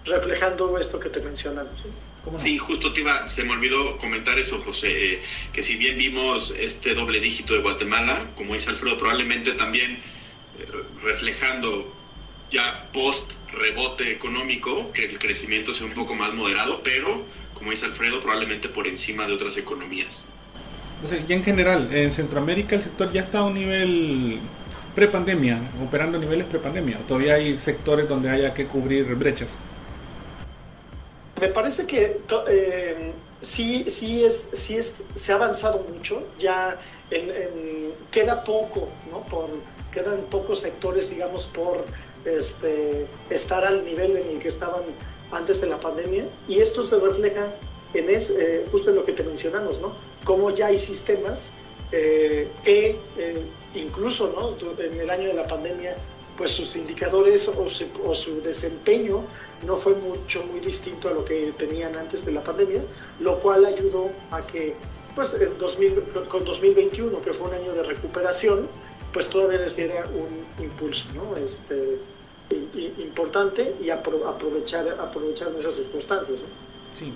reflejando 0.05 0.77
esto 0.77 0.99
que 0.99 1.09
te 1.09 1.19
mencionamos. 1.19 1.83
Sí, 2.37 2.57
justo 2.57 2.91
te 2.91 3.01
iba, 3.01 3.29
se 3.29 3.43
me 3.43 3.51
olvidó 3.51 3.97
comentar 3.97 4.37
eso, 4.39 4.59
José, 4.59 5.13
eh, 5.13 5.21
que 5.53 5.61
si 5.61 5.75
bien 5.75 5.97
vimos 5.97 6.53
este 6.57 6.95
doble 6.95 7.19
dígito 7.19 7.53
de 7.53 7.59
Guatemala, 7.59 8.31
como 8.35 8.55
dice 8.55 8.71
Alfredo, 8.71 8.97
probablemente 8.97 9.51
también 9.53 10.01
eh, 10.59 10.65
reflejando 11.03 11.94
ya 12.51 12.89
post 12.93 13.31
rebote 13.51 14.11
económico, 14.11 14.91
que 14.91 15.05
el 15.05 15.19
crecimiento 15.19 15.73
sea 15.73 15.85
un 15.85 15.93
poco 15.93 16.13
más 16.15 16.33
moderado, 16.33 16.81
pero, 16.83 17.23
como 17.53 17.71
dice 17.71 17.85
Alfredo, 17.85 18.19
probablemente 18.19 18.69
por 18.69 18.87
encima 18.87 19.27
de 19.27 19.33
otras 19.33 19.57
economías. 19.57 20.25
O 21.03 21.07
sea, 21.07 21.23
ya 21.25 21.35
en 21.35 21.43
general, 21.43 21.93
en 21.93 22.11
Centroamérica 22.11 22.75
el 22.75 22.81
sector 22.81 23.11
ya 23.11 23.21
está 23.21 23.39
a 23.39 23.43
un 23.43 23.53
nivel 23.53 24.39
prepandemia, 24.95 25.59
operando 25.85 26.17
a 26.17 26.21
niveles 26.21 26.45
prepandemia. 26.47 26.97
Todavía 27.07 27.35
hay 27.35 27.59
sectores 27.59 28.07
donde 28.07 28.29
haya 28.29 28.53
que 28.53 28.65
cubrir 28.65 29.13
brechas. 29.15 29.59
Me 31.39 31.49
parece 31.49 31.85
que 31.85 32.21
eh, 32.47 33.11
sí, 33.41 33.85
sí, 33.89 34.23
es, 34.23 34.51
sí 34.53 34.77
es, 34.77 35.05
se 35.13 35.33
ha 35.33 35.35
avanzado 35.35 35.85
mucho. 35.93 36.29
Ya 36.39 36.79
queda 38.09 38.43
poco, 38.43 38.89
¿no? 39.11 39.21
Por, 39.23 39.49
quedan 39.91 40.21
pocos 40.29 40.61
sectores, 40.61 41.09
digamos, 41.09 41.45
por 41.47 41.85
este, 42.25 43.07
estar 43.29 43.63
al 43.63 43.85
nivel 43.85 44.17
en 44.17 44.29
el 44.31 44.39
que 44.39 44.47
estaban 44.47 44.81
antes 45.31 45.61
de 45.61 45.67
la 45.67 45.77
pandemia 45.77 46.27
y 46.47 46.59
esto 46.59 46.81
se 46.81 46.99
refleja 46.99 47.53
en 47.93 48.09
es, 48.09 48.29
eh, 48.29 48.65
justo 48.71 48.89
en 48.89 48.97
lo 48.97 49.05
que 49.05 49.13
te 49.13 49.23
mencionamos, 49.23 49.79
¿no? 49.79 49.95
Cómo 50.23 50.51
ya 50.51 50.67
hay 50.67 50.77
sistemas 50.77 51.53
eh, 51.91 52.49
que 52.63 52.99
eh, 53.17 53.45
incluso 53.73 54.27
¿no? 54.27 54.57
en 54.83 54.99
el 54.99 55.09
año 55.09 55.27
de 55.27 55.33
la 55.33 55.43
pandemia 55.43 55.95
pues 56.35 56.51
sus 56.51 56.75
indicadores 56.75 57.47
o 57.47 58.13
su, 58.13 58.41
desempeño 58.41 59.23
no 59.65 59.77
fue 59.77 59.95
mucho, 59.95 60.43
muy 60.43 60.59
distinto 60.59 61.07
a 61.07 61.11
lo 61.11 61.23
que 61.23 61.53
tenían 61.57 61.95
antes 61.95 62.25
de 62.25 62.33
la 62.33 62.43
pandemia, 62.43 62.83
lo 63.21 63.39
cual 63.39 63.65
ayudó 63.65 64.11
a 64.31 64.45
que 64.45 64.75
pues 65.15 65.33
en 65.39 65.57
2000, 65.57 66.01
con 66.27 66.43
2021, 66.43 67.21
que 67.21 67.31
fue 67.31 67.47
un 67.47 67.53
año 67.53 67.73
de 67.73 67.83
recuperación, 67.83 68.67
pues 69.13 69.29
todavía 69.29 69.59
les 69.59 69.77
diera 69.77 70.03
un 70.09 70.61
impulso, 70.61 71.07
¿no? 71.13 71.37
Este, 71.37 71.99
importante 72.97 73.75
y 73.81 73.89
aprovechar, 73.89 74.89
aprovechar 74.99 75.47
esas 75.57 75.75
circunstancias. 75.75 76.43
Sí. 76.93 77.13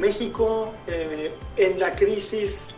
México 0.00 0.74
eh, 0.88 1.32
en 1.56 1.78
la 1.78 1.92
crisis, 1.92 2.74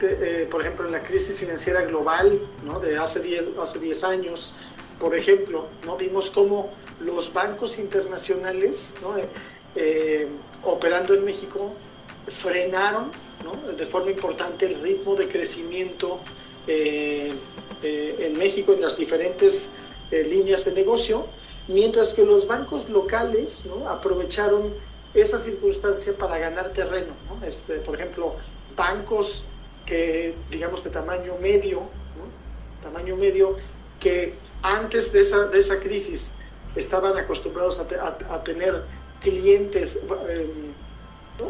eh, 0.00 0.46
por 0.48 0.60
ejemplo, 0.60 0.86
en 0.86 0.92
la 0.92 1.00
crisis 1.00 1.40
financiera 1.40 1.82
global 1.82 2.40
¿no? 2.64 2.78
de 2.78 2.96
hace 2.96 3.20
10 3.20 3.58
hace 3.60 3.80
diez 3.80 4.04
años, 4.04 4.54
por 5.00 5.16
ejemplo, 5.16 5.66
¿no? 5.84 5.96
vimos 5.96 6.30
cómo 6.30 6.70
los 7.00 7.32
bancos 7.32 7.80
internacionales 7.80 8.94
¿no? 9.02 9.16
operando 10.62 11.14
en 11.14 11.24
México 11.24 11.74
frenaron 12.28 13.10
de 13.76 13.86
forma 13.86 14.12
importante 14.12 14.66
el 14.66 14.80
ritmo 14.80 15.16
de 15.16 15.26
crecimiento 15.26 16.20
en 16.68 18.38
México 18.38 18.74
en 18.74 18.82
las 18.82 18.96
diferentes 18.96 19.74
líneas 20.12 20.64
de 20.66 20.74
negocio 20.74 21.26
mientras 21.72 22.14
que 22.14 22.24
los 22.24 22.46
bancos 22.46 22.88
locales 22.88 23.66
¿no? 23.66 23.88
aprovecharon 23.88 24.74
esa 25.14 25.38
circunstancia 25.38 26.16
para 26.16 26.38
ganar 26.38 26.72
terreno. 26.72 27.14
¿no? 27.28 27.44
Este, 27.46 27.76
por 27.76 27.96
ejemplo, 27.96 28.36
bancos 28.76 29.44
que, 29.84 30.34
digamos, 30.50 30.84
de 30.84 30.90
tamaño 30.90 31.36
medio, 31.40 31.80
¿no? 31.80 32.82
tamaño 32.82 33.16
medio, 33.16 33.56
que 34.00 34.34
antes 34.62 35.12
de 35.12 35.20
esa, 35.20 35.46
de 35.46 35.58
esa 35.58 35.80
crisis 35.80 36.36
estaban 36.76 37.16
acostumbrados 37.16 37.80
a, 37.80 38.16
a, 38.34 38.42
tener 38.42 38.84
clientes, 39.20 40.00
eh, 40.28 40.50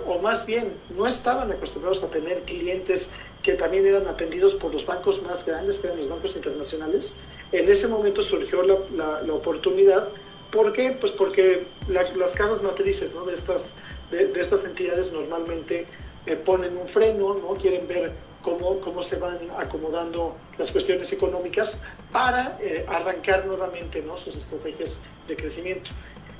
o 0.07 0.19
más 0.19 0.45
bien, 0.47 0.75
no 0.91 1.07
estaban 1.07 1.53
acostumbrados 1.53 2.03
a 2.03 2.11
tener 2.11 2.43
clientes 2.43 3.13
que 3.43 3.55
también 3.55 3.87
eran 3.87 4.07
atendidos 4.07 4.55
por 4.55 4.73
los 4.73 4.87
bancos 4.87 5.23
más 5.23 5.47
grandes, 5.47 5.79
que 5.79 5.89
eran 5.89 5.99
los 5.99 6.09
bancos 6.09 6.37
internacionales, 6.37 7.19
en 7.53 7.69
ese 7.69 7.87
momento 7.87 8.23
surgió 8.23 8.63
la, 8.63 9.23
la, 9.23 9.33
oportunidad. 9.35 10.09
¿Por 10.51 10.73
qué? 10.73 10.93
Pues 10.93 11.13
porque 11.13 11.67
las 11.89 12.33
casas 12.33 12.63
matrices 12.63 13.15
¿no? 13.15 13.25
de, 13.25 13.35
estas, 13.35 13.77
de, 14.11 14.33
estas 14.41 14.65
entidades 14.65 15.13
normalmente 15.13 15.87
eh, 16.27 16.37
ponen 16.37 16.77
un 16.77 16.89
freno, 16.89 17.35
¿no? 17.35 17.55
quieren 17.55 17.87
ver 17.87 18.13
cómo, 18.43 18.81
cómo 18.81 19.03
se 19.03 19.17
van 19.17 19.39
acomodando 19.59 20.37
las 20.59 20.73
cuestiones 20.73 21.13
económicas 21.13 21.83
para 22.11 22.59
eh, 22.61 22.85
arrancar 22.89 23.47
nuevamente 23.47 24.03
¿no? 24.03 24.17
sus 24.17 24.37
estrategias 24.37 25.01
de 25.29 25.37
crecimiento. 25.37 25.91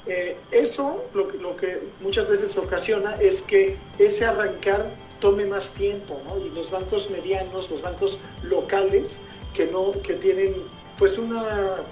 Eh, 0.07 0.37
eso 0.51 1.05
lo, 1.15 1.31
lo, 1.31 1.57
que 1.57 1.81
muchas 2.01 2.29
veces 2.29 2.57
ocasiona 2.57 3.17
es 3.21 3.43
que 3.43 3.77
ese 3.99 4.25
arrancar 4.25 4.93
tome 5.21 5.47
más 5.47 5.71
tiempo, 5.75 6.21
¿no? 6.25 6.45
Y 6.45 6.51
los 6.51 6.73
bancos 6.73 7.09
medianos, 7.09 7.71
los 7.71 7.83
bancos 7.83 8.19
locales, 8.43 9.23
que, 9.55 9.67
no, 9.67 9.93
que 10.03 10.15
tienen 10.15 10.55
pues 11.03 11.19
una, 11.19 11.83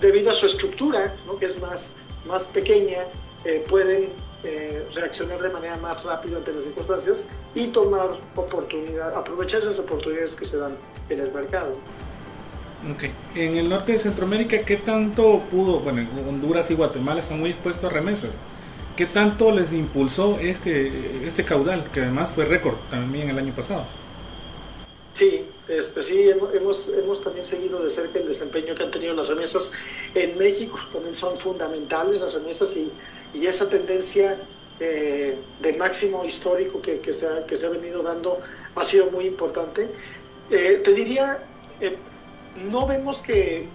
debido 0.00 0.30
a 0.30 0.34
su 0.34 0.46
estructura, 0.46 1.14
¿no? 1.26 1.38
que 1.38 1.44
es 1.44 1.60
más, 1.60 1.96
más 2.26 2.46
pequeña, 2.46 3.00
eh, 3.44 3.62
pueden 3.68 4.08
eh, 4.42 4.88
reaccionar 4.94 5.42
de 5.42 5.50
manera 5.50 5.76
más 5.76 6.02
rápida 6.02 6.38
ante 6.38 6.54
las 6.54 6.64
circunstancias 6.64 7.28
y 7.54 7.66
tomar 7.66 8.18
oportunidad, 8.36 9.14
aprovechar 9.14 9.60
esas 9.60 9.78
oportunidades 9.80 10.34
que 10.34 10.46
se 10.46 10.56
dan 10.56 10.78
en 11.10 11.20
el 11.20 11.30
mercado. 11.30 11.74
Ok. 12.90 13.10
En 13.34 13.58
el 13.58 13.68
norte 13.68 13.92
de 13.92 13.98
Centroamérica, 13.98 14.64
¿qué 14.64 14.78
tanto 14.78 15.42
pudo, 15.50 15.80
bueno, 15.80 16.08
Honduras 16.26 16.70
y 16.70 16.74
Guatemala 16.74 17.20
están 17.20 17.40
muy 17.40 17.50
expuestos 17.50 17.84
a 17.84 17.90
remesas? 17.90 18.30
¿Qué 18.96 19.04
tanto 19.04 19.52
les 19.52 19.70
impulsó 19.74 20.38
este, 20.40 21.26
este 21.26 21.44
caudal, 21.44 21.90
que 21.90 22.00
además 22.00 22.30
fue 22.34 22.46
récord 22.46 22.76
también 22.88 23.28
el 23.28 23.38
año 23.38 23.54
pasado? 23.54 24.07
Sí, 25.18 25.44
este, 25.66 26.00
sí, 26.00 26.30
hemos, 26.30 26.90
hemos 26.90 27.20
también 27.20 27.44
seguido 27.44 27.82
de 27.82 27.90
cerca 27.90 28.20
el 28.20 28.28
desempeño 28.28 28.76
que 28.76 28.84
han 28.84 28.92
tenido 28.92 29.14
las 29.14 29.26
remesas 29.26 29.72
en 30.14 30.38
México. 30.38 30.78
También 30.92 31.12
son 31.12 31.40
fundamentales 31.40 32.20
las 32.20 32.34
remesas 32.34 32.76
y, 32.76 32.92
y 33.34 33.44
esa 33.44 33.68
tendencia 33.68 34.40
eh, 34.78 35.36
de 35.60 35.72
máximo 35.72 36.24
histórico 36.24 36.80
que, 36.80 37.00
que, 37.00 37.12
se 37.12 37.26
ha, 37.26 37.44
que 37.46 37.56
se 37.56 37.66
ha 37.66 37.70
venido 37.70 38.00
dando 38.04 38.38
ha 38.76 38.84
sido 38.84 39.10
muy 39.10 39.26
importante. 39.26 39.88
Eh, 40.52 40.82
te 40.84 40.92
diría, 40.92 41.44
eh, 41.80 41.96
no 42.70 42.86
vemos 42.86 43.20
que 43.20 43.68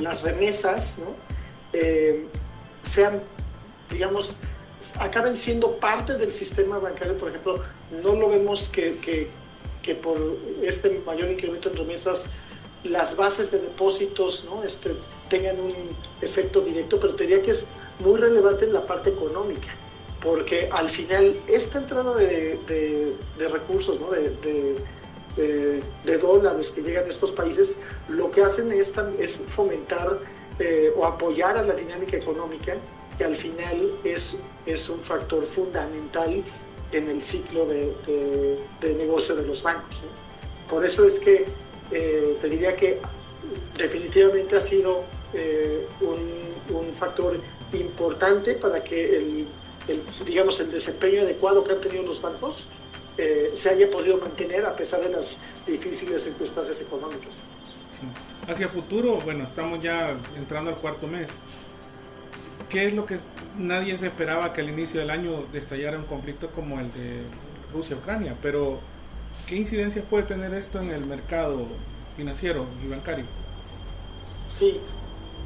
las 0.00 0.22
remesas 0.22 1.02
¿no? 1.04 1.16
sean, 2.82 3.24
digamos, 3.90 4.38
acaben 5.00 5.34
siendo 5.34 5.80
parte 5.80 6.16
del 6.16 6.30
sistema 6.30 6.78
bancario, 6.78 7.18
por 7.18 7.30
ejemplo, 7.30 7.64
no 7.90 8.14
lo 8.14 8.28
vemos 8.28 8.68
que, 8.68 9.32
que 9.84 9.94
por 9.94 10.18
este 10.62 11.02
mayor 11.04 11.30
incremento 11.30 11.68
en 11.68 11.76
remesas 11.76 12.32
las 12.84 13.16
bases 13.16 13.50
de 13.50 13.58
depósitos 13.58 14.44
¿no? 14.44 14.62
este, 14.62 14.94
tengan 15.28 15.60
un 15.60 15.74
efecto 16.20 16.60
directo, 16.60 16.98
pero 16.98 17.14
te 17.14 17.24
diría 17.24 17.42
que 17.42 17.52
es 17.52 17.68
muy 18.00 18.18
relevante 18.18 18.64
en 18.64 18.72
la 18.72 18.86
parte 18.86 19.10
económica, 19.10 19.68
porque 20.22 20.68
al 20.70 20.88
final 20.88 21.36
esta 21.46 21.78
entrada 21.78 22.14
de, 22.14 22.58
de, 23.38 23.48
recursos, 23.48 24.00
¿no? 24.00 24.10
de, 24.10 24.76
de, 25.36 26.18
dólares 26.18 26.70
que 26.70 26.82
llegan 26.82 27.04
a 27.04 27.08
estos 27.08 27.32
países, 27.32 27.82
lo 28.08 28.30
que 28.30 28.42
hacen 28.42 28.72
es, 28.72 28.94
es 29.18 29.36
fomentar 29.46 30.20
eh, 30.58 30.92
o 30.96 31.04
apoyar 31.04 31.56
a 31.56 31.62
la 31.62 31.74
dinámica 31.74 32.16
económica, 32.16 32.76
que 33.16 33.24
al 33.24 33.36
final 33.36 33.96
es, 34.04 34.38
es 34.66 34.88
un 34.88 35.00
factor 35.00 35.42
fundamental 35.42 36.42
en 36.96 37.10
el 37.10 37.22
ciclo 37.22 37.66
de, 37.66 38.94
negocio 38.96 39.34
de 39.34 39.46
los 39.46 39.62
bancos. 39.62 40.02
Por 40.68 40.84
eso 40.84 41.04
es 41.04 41.18
que 41.20 41.44
eh, 41.90 42.36
te 42.40 42.48
diría 42.48 42.74
que 42.74 43.00
definitivamente 43.76 44.56
ha 44.56 44.60
sido 44.60 45.04
eh, 45.32 45.86
un, 46.00 46.76
un, 46.76 46.92
factor 46.92 47.40
importante 47.72 48.54
para 48.54 48.82
que 48.82 49.16
el, 49.16 49.46
digamos, 50.24 50.58
el 50.60 50.70
desempeño 50.70 51.22
adecuado 51.22 51.62
que 51.64 51.72
han 51.72 51.80
tenido 51.80 52.04
los 52.04 52.22
bancos 52.22 52.68
eh, 53.16 53.50
se 53.52 53.70
haya 53.70 53.90
podido 53.90 54.18
mantener 54.18 54.64
a 54.64 54.74
pesar 54.74 55.02
de 55.02 55.10
las 55.10 55.36
difíciles 55.66 56.22
circunstancias 56.22 56.80
económicas. 56.82 57.42
Hacia 58.48 58.68
futuro, 58.68 59.18
bueno, 59.20 59.44
estamos 59.44 59.80
ya 59.80 60.16
entrando 60.36 60.70
al 60.70 60.76
cuarto 60.76 61.06
mes. 61.06 61.28
¿Qué 62.74 62.86
es 62.86 62.92
lo 62.92 63.06
que 63.06 63.20
nadie 63.56 63.96
se 63.98 64.08
esperaba 64.08 64.52
que 64.52 64.60
al 64.60 64.68
inicio 64.68 64.98
del 64.98 65.10
año 65.10 65.46
estallara 65.52 65.96
un 65.96 66.06
conflicto 66.06 66.50
como 66.50 66.80
el 66.80 66.92
de 66.92 67.22
Rusia-Ucrania? 67.72 68.36
Pero, 68.42 68.80
¿qué 69.46 69.54
incidencias 69.54 70.04
puede 70.04 70.24
tener 70.24 70.52
esto 70.54 70.80
en 70.80 70.90
el 70.90 71.06
mercado 71.06 71.68
financiero 72.16 72.66
y 72.84 72.88
bancario? 72.88 73.26
Sí, 74.48 74.80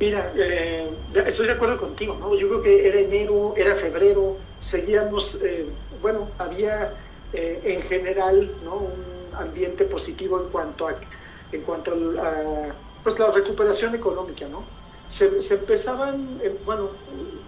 Mira, 0.00 0.32
eh, 0.36 0.90
estoy 1.26 1.48
de 1.48 1.52
acuerdo 1.52 1.76
contigo, 1.76 2.16
¿no? 2.18 2.34
Yo 2.34 2.48
creo 2.48 2.62
que 2.62 2.88
era 2.88 2.98
enero, 2.98 3.52
era 3.58 3.74
febrero, 3.74 4.38
seguíamos, 4.58 5.38
eh, 5.42 5.66
bueno, 6.00 6.30
había 6.38 6.94
eh, 7.34 7.60
en 7.62 7.82
general, 7.82 8.54
¿no? 8.62 8.76
Un 8.76 9.34
ambiente 9.34 9.84
positivo 9.84 10.40
en 10.40 10.48
cuanto 10.48 10.88
a, 10.88 10.94
en 11.52 11.62
cuanto 11.62 11.92
a, 12.22 12.74
pues 13.02 13.18
la 13.18 13.32
recuperación 13.32 13.94
económica, 13.96 14.48
¿no? 14.48 14.77
Se, 15.08 15.42
se 15.42 15.54
empezaban, 15.54 16.40
bueno, 16.64 16.90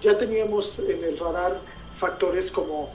ya 0.01 0.19
teníamos 0.19 0.81
en 0.81 1.05
el 1.05 1.19
radar 1.19 1.61
factores 1.95 2.51
como 2.51 2.91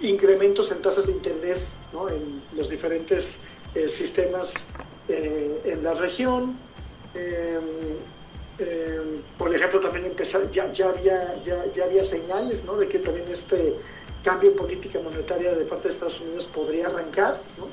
incrementos 0.00 0.70
en 0.72 0.80
tasas 0.80 1.06
de 1.06 1.12
interés, 1.12 1.82
¿no? 1.92 2.08
En 2.08 2.42
los 2.54 2.68
diferentes 2.68 3.44
sistemas 3.88 4.68
en 5.08 5.82
la 5.82 5.94
región, 5.94 6.56
Em, 7.14 7.98
em, 8.58 9.22
por 9.38 9.54
ejemplo, 9.54 9.80
también 9.80 10.06
empezar, 10.06 10.50
ya, 10.50 10.70
ya, 10.72 10.88
había, 10.88 11.42
ya, 11.44 11.64
ya, 11.72 11.84
había 11.84 12.02
señales 12.02 12.64
¿no? 12.64 12.76
de 12.76 12.88
que 12.88 12.98
también 12.98 13.26
este 13.30 13.76
cambio 14.22 14.50
en 14.50 14.56
política 14.56 14.98
monetaria 15.00 15.54
de 15.54 15.64
parte 15.64 15.84
de 15.84 15.88
Estados 15.90 16.20
Unidos 16.20 16.46
podría 16.46 16.86
arrancar. 16.86 17.40
¿no? 17.56 17.68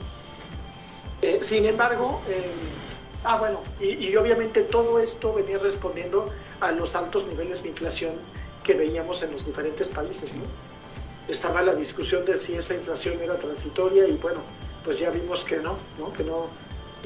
Eh, 1.22 1.40
sin 1.42 1.66
embargo, 1.66 2.22
em, 2.28 3.01
ah, 3.24 3.38
bueno, 3.38 3.62
y, 3.80 4.08
y, 4.08 4.16
obviamente 4.16 4.62
todo 4.62 5.00
esto 5.00 5.34
venía 5.34 5.58
respondiendo 5.58 6.30
a 6.60 6.72
los 6.72 6.96
altos 6.96 7.28
niveles 7.28 7.64
de 7.64 7.70
inflación 7.70 8.14
que 8.64 8.74
veíamos 8.74 9.22
en 9.24 9.32
los 9.32 9.46
diferentes 9.46 9.90
países. 9.90 10.36
¿no? 10.36 10.44
Estaba 11.28 11.62
la 11.62 11.76
discusión 11.76 12.26
de 12.26 12.36
si 12.36 12.56
esa 12.56 12.76
inflación 12.76 13.20
era 13.22 13.38
transitoria 13.38 14.08
y 14.08 14.14
bueno, 14.14 14.42
pues 14.84 15.00
ya 15.00 15.10
vimos 15.10 15.44
que 15.44 15.58
no, 15.58 15.78
¿no? 15.98 16.12
que 16.14 16.24
no, 16.24 16.48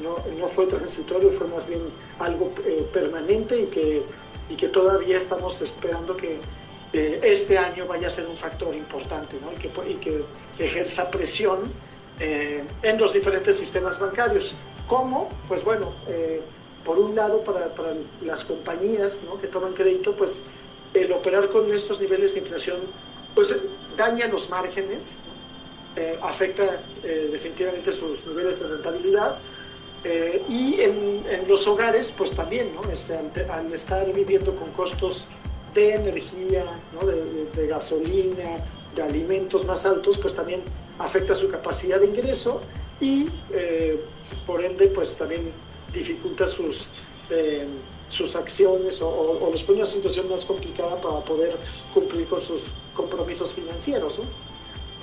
no, 0.02 0.16
no 0.38 0.48
fue 0.48 0.66
transitorio, 0.66 1.30
fue 1.30 1.46
más 1.48 1.66
bien 1.66 1.82
algo 2.18 2.52
eh, 2.64 2.88
permanente 2.92 3.60
y 3.60 3.66
que, 3.66 4.04
y 4.48 4.56
que 4.56 4.68
todavía 4.68 5.16
estamos 5.16 5.60
esperando 5.60 6.16
que 6.16 6.40
eh, 6.92 7.20
este 7.22 7.58
año 7.58 7.86
vaya 7.86 8.06
a 8.06 8.10
ser 8.10 8.26
un 8.26 8.36
factor 8.36 8.74
importante 8.74 9.38
¿no? 9.40 9.52
y, 9.52 9.56
que, 9.56 9.70
y 9.90 9.94
que 9.94 10.24
ejerza 10.58 11.10
presión 11.10 11.60
eh, 12.18 12.64
en 12.82 12.98
los 12.98 13.12
diferentes 13.12 13.56
sistemas 13.56 13.98
bancarios. 13.98 14.54
¿Cómo? 14.88 15.28
Pues 15.48 15.64
bueno, 15.64 15.92
por 16.84 16.98
un 16.98 17.14
lado 17.14 17.42
para, 17.42 17.74
para 17.74 17.94
las 18.22 18.44
compañías 18.44 19.24
¿no? 19.24 19.40
que 19.40 19.48
toman 19.48 19.74
crédito, 19.74 20.14
pues 20.14 20.44
el 20.94 21.12
operar 21.12 21.50
con 21.50 21.72
estos 21.74 22.00
niveles 22.00 22.34
de 22.34 22.40
inflación 22.40 22.80
pues 23.34 23.54
daña 23.96 24.26
los 24.28 24.48
márgenes, 24.48 25.22
afecta 26.22 26.82
definitivamente 27.02 27.90
sus 27.90 28.24
niveles 28.26 28.60
de 28.60 28.68
rentabilidad 28.68 29.38
eh, 30.08 30.40
y 30.48 30.80
en, 30.80 31.48
los 31.48 31.66
hogares, 31.66 32.14
pues 32.16 32.32
también, 32.32 32.72
¿no? 32.74 32.88
Este, 32.90 33.16
al, 33.50 33.72
estar 33.72 34.12
viviendo 34.12 34.54
con 34.54 34.70
costos 34.70 35.26
de 35.74 35.94
energía, 35.94 36.64
¿no? 36.92 37.06
de, 37.06 37.66
gasolina, 37.66 38.64
de 38.94 39.02
alimentos 39.02 39.64
más 39.64 39.84
altos, 39.84 40.16
pues 40.18 40.32
también 40.32 40.62
afecta 40.98 41.34
su 41.34 41.50
capacidad 41.50 41.98
de 41.98 42.06
ingreso 42.06 42.60
y 43.00 43.26
eh, 43.52 44.00
por 44.46 44.64
ende, 44.64 44.88
pues 44.88 45.16
también 45.16 45.52
dificulta 45.92 46.46
sus, 46.46 46.90
eh, 47.30 47.66
sus 48.08 48.36
acciones 48.36 49.02
o, 49.02 49.08
o, 49.08 49.50
los 49.50 49.62
pone 49.62 49.78
una 49.78 49.86
situación 49.86 50.28
más 50.28 50.44
complicada 50.44 51.00
para 51.00 51.24
poder 51.24 51.56
cumplir 51.92 52.26
con 52.26 52.40
sus 52.40 52.74
compromisos 52.94 53.52
financieros. 53.52 54.18
¿no? 54.18 54.24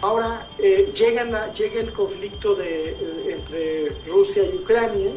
Ahora 0.04 0.50
eh, 0.60 0.92
llega, 0.94 1.54
llega, 1.54 1.80
el 1.80 1.94
conflicto 1.94 2.56
de, 2.56 2.90
eh, 2.90 3.38
entre 3.38 3.88
Rusia 4.06 4.44
y 4.44 4.58
Ucrania 4.58 5.12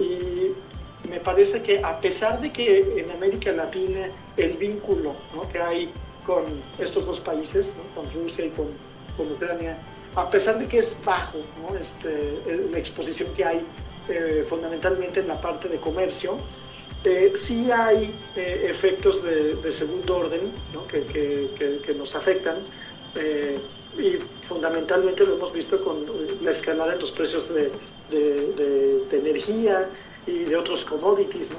y 0.00 1.08
me 1.08 1.20
parece 1.20 1.62
que 1.62 1.78
a 1.78 2.00
pesar 2.00 2.40
de 2.40 2.52
que 2.52 2.98
en 2.98 3.08
América 3.12 3.52
Latina 3.52 4.10
el 4.36 4.54
vínculo 4.54 5.14
que 5.52 5.60
hay 5.60 5.92
con 6.26 6.42
estos 6.76 7.06
dos 7.06 7.20
países, 7.20 7.80
con 7.94 8.10
Rusia 8.10 8.46
y 8.46 8.50
con, 8.50 8.66
con, 9.16 9.30
Ucrania, 9.30 9.78
a 10.16 10.28
pesar 10.30 10.58
de 10.58 10.66
que 10.66 10.78
es 10.78 10.98
bajo 11.04 11.38
este, 11.78 12.42
la 12.72 12.78
exposición 12.78 13.32
que 13.34 13.44
hay 13.44 13.66
eh, 14.08 14.44
fundamentalmente 14.46 15.20
en 15.20 15.28
la 15.28 15.40
parte 15.40 15.68
de 15.68 15.78
comercio, 15.78 16.38
sí 17.34 17.70
hay 17.70 18.12
efectos 18.34 19.22
de, 19.22 19.70
segundo 19.70 20.16
orden 20.16 20.50
que, 20.88 21.94
nos 21.96 22.16
afectan 22.16 22.56
y 23.98 24.18
fundamentalmente 24.42 25.24
lo 25.24 25.36
hemos 25.36 25.52
visto 25.52 25.82
con 25.82 26.04
la 26.42 26.50
escalada 26.50 26.94
en 26.94 27.00
los 27.00 27.12
precios 27.12 27.48
de, 27.48 27.70
energía 29.12 29.88
y 30.26 30.38
de 30.44 30.56
otros 30.56 30.84
commodities, 30.84 31.50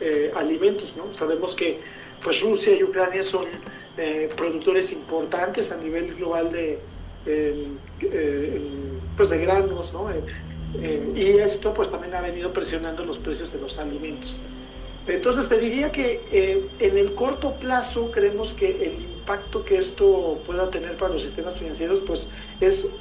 eh, 0.00 0.32
alimentos. 0.34 0.94
Sabemos 1.12 1.54
que 1.54 1.80
pues, 2.22 2.40
Rusia 2.40 2.74
y 2.74 2.82
Ucrania 2.82 3.22
son 3.22 3.46
eh, 3.96 4.28
productores 4.36 4.92
importantes 4.92 5.70
a 5.70 5.76
nivel 5.76 6.14
global 6.14 6.50
de, 6.50 6.78
pues, 9.16 9.30
de 9.30 9.38
granos, 9.38 9.92
¿no? 9.92 10.10
Eh, 10.10 11.12
y 11.14 11.28
esto 11.38 11.72
pues 11.72 11.90
también 11.90 12.14
ha 12.14 12.20
venido 12.20 12.52
presionando 12.52 13.04
los 13.04 13.18
precios 13.18 13.52
de 13.52 13.60
los 13.60 13.78
alimentos. 13.78 14.42
Entonces 15.06 15.48
te 15.48 15.58
diría 15.58 15.92
que 15.92 16.68
en 16.78 16.98
el 16.98 17.14
corto 17.14 17.54
plazo 17.54 18.10
creemos 18.10 18.54
que 18.54 18.70
el 18.84 19.02
impacto 19.24 19.64
que 19.64 19.78
esto 19.78 20.42
pueda 20.46 20.70
tener 20.70 20.96
para 20.96 21.12
los 21.12 21.22
sistemas 21.22 21.58
financieros, 21.58 22.02
pues 22.02 22.30
es 22.60 22.94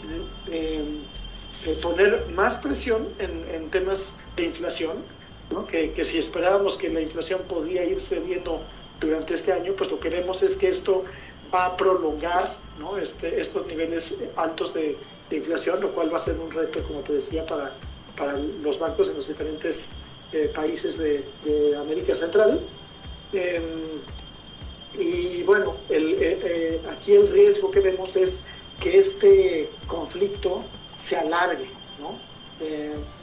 eh, 0.50 1.02
eh, 1.66 1.78
poner 1.82 2.28
más 2.30 2.58
presión 2.58 3.10
en, 3.20 3.70
temas 3.70 4.20
de 4.36 4.46
inflación, 4.46 4.98
que, 5.70 5.92
que, 5.92 6.04
si 6.04 6.18
esperábamos 6.18 6.78
que 6.78 6.90
la 6.90 7.02
inflación 7.02 7.42
podría 7.48 7.84
irse 7.84 8.20
viendo 8.20 8.62
durante 9.00 9.34
este 9.34 9.52
año, 9.52 9.74
pues 9.78 9.92
lo 9.92 10.00
que 10.00 10.10
vemos 10.10 10.44
es 10.44 10.58
que 10.58 10.70
esto 10.70 11.04
va 11.54 11.66
a 11.68 11.78
prolongar 11.78 12.56
¿no? 12.80 12.98
este, 12.98 13.40
estos 13.40 13.66
niveles 13.68 14.18
altos 14.36 14.74
de, 14.74 14.98
inflación, 15.32 15.82
lo 15.82 15.92
cual 15.96 16.14
va 16.14 16.18
a 16.18 16.20
ser 16.20 16.40
un 16.40 16.52
reto, 16.52 16.84
como 16.84 17.00
te 17.00 17.14
decía, 17.14 17.44
para, 17.44 17.76
para 18.16 18.38
los 18.38 18.78
bancos 18.78 19.10
en 19.10 19.16
los 19.16 19.28
diferentes 19.28 19.94
eh, 20.32 20.52
países 20.54 21.00
de, 21.00 21.76
América 21.76 22.14
Central. 22.14 22.62
Em, 23.32 24.00
y 24.94 25.42
bueno, 25.42 25.78
eh, 25.90 26.18
eh, 26.20 26.82
aquí 26.88 27.14
el 27.14 27.32
riesgo 27.32 27.72
que 27.72 27.80
vemos 27.80 28.16
es 28.16 28.46
que 28.80 29.00
este 29.00 29.72
conflicto 29.88 30.64
se 30.96 31.18
alargue, 31.18 31.70
¿no? 32.00 32.20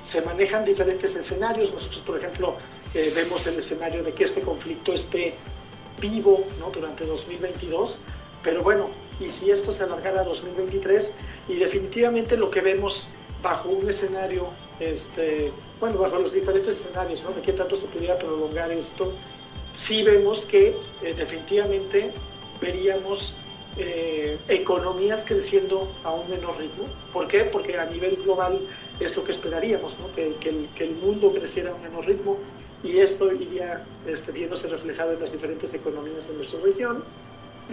se 0.02 0.20
manejan 0.20 0.64
diferentes 0.64 1.14
escenarios. 1.14 1.72
Nosotros, 1.72 2.02
por 2.02 2.18
ejemplo, 2.18 2.56
vemos 2.92 3.46
el 3.46 3.56
escenario 3.56 4.02
de 4.02 4.12
que 4.12 4.24
este 4.24 4.42
conflicto 4.42 4.92
esté 4.92 5.34
vivo 5.98 6.44
durante 6.74 7.06
2022, 7.06 8.00
pero 8.42 8.62
bueno, 8.62 8.90
y 9.20 9.28
si 9.28 9.50
esto 9.50 9.70
se 9.70 9.84
alargara 9.84 10.22
a 10.22 10.24
2023, 10.24 11.18
y 11.48 11.54
definitivamente 11.56 12.36
lo 12.36 12.50
que 12.50 12.60
vemos 12.60 13.08
bajo 13.42 13.68
un 13.68 13.88
escenario, 13.88 14.48
este, 14.80 15.52
bueno, 15.78 15.98
bajo 15.98 16.18
los 16.18 16.32
diferentes 16.32 16.74
escenarios, 16.74 17.22
¿no? 17.24 17.32
De 17.32 17.42
qué 17.42 17.52
tanto 17.52 17.76
se 17.76 17.86
pudiera 17.88 18.18
prolongar 18.18 18.72
esto, 18.72 19.12
sí 19.76 20.02
vemos 20.02 20.44
que 20.46 20.76
eh, 21.02 21.14
definitivamente 21.14 22.12
veríamos 22.60 23.36
eh, 23.76 24.38
economías 24.48 25.24
creciendo 25.26 25.90
a 26.04 26.12
un 26.12 26.28
menor 26.28 26.58
ritmo. 26.58 26.86
¿Por 27.12 27.28
qué? 27.28 27.44
Porque 27.44 27.78
a 27.78 27.86
nivel 27.86 28.16
global 28.16 28.66
es 28.98 29.16
lo 29.16 29.24
que 29.24 29.30
esperaríamos, 29.30 29.98
¿no? 30.00 30.12
que, 30.14 30.34
que, 30.40 30.48
el, 30.50 30.68
que, 30.74 30.84
el, 30.84 30.96
mundo 30.96 31.32
creciera 31.32 31.70
a 31.70 31.74
un 31.74 31.82
menor 31.82 32.06
ritmo 32.06 32.36
y 32.82 32.98
esto 32.98 33.32
iría 33.32 33.84
este, 34.06 34.32
viéndose 34.32 34.68
reflejado 34.68 35.12
en 35.12 35.20
las 35.20 35.32
diferentes 35.32 35.72
economías 35.74 36.28
de 36.28 36.34
nuestra 36.34 36.60
región. 36.60 37.04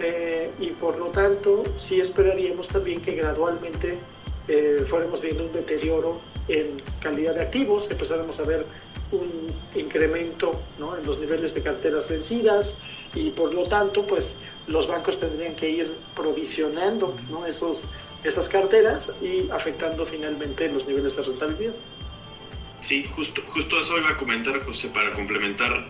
Eh, 0.00 0.50
y 0.60 0.70
por 0.70 0.98
lo 0.98 1.06
tanto, 1.06 1.62
sí 1.76 2.00
esperaríamos 2.00 2.68
también 2.68 3.00
que 3.00 3.12
gradualmente 3.12 3.98
eh, 4.46 4.84
fuéramos 4.86 5.20
viendo 5.20 5.44
un 5.44 5.52
deterioro 5.52 6.20
en 6.48 6.76
calidad 7.00 7.34
de 7.34 7.42
activos, 7.42 7.90
empezáramos 7.90 8.40
a 8.40 8.44
ver 8.44 8.66
un 9.12 9.52
incremento 9.74 10.60
¿no? 10.78 10.96
en 10.96 11.04
los 11.04 11.18
niveles 11.18 11.54
de 11.54 11.62
carteras 11.62 12.08
vencidas 12.08 12.78
y 13.14 13.30
por 13.30 13.52
lo 13.54 13.64
tanto, 13.64 14.06
pues 14.06 14.38
los 14.66 14.86
bancos 14.86 15.18
tendrían 15.18 15.54
que 15.54 15.68
ir 15.68 15.96
provisionando. 16.14 17.14
Esos, 17.46 17.88
esas 18.22 18.48
carteras 18.48 19.16
y 19.22 19.50
afectando 19.50 20.04
finalmente 20.04 20.68
los 20.70 20.86
niveles 20.86 21.16
de 21.16 21.22
rentabilidad. 21.22 21.74
Sí, 22.80 23.04
justo, 23.04 23.42
justo 23.46 23.80
eso 23.80 23.98
iba 23.98 24.10
a 24.10 24.16
comentar, 24.16 24.60
José, 24.62 24.88
para 24.88 25.12
complementar 25.12 25.88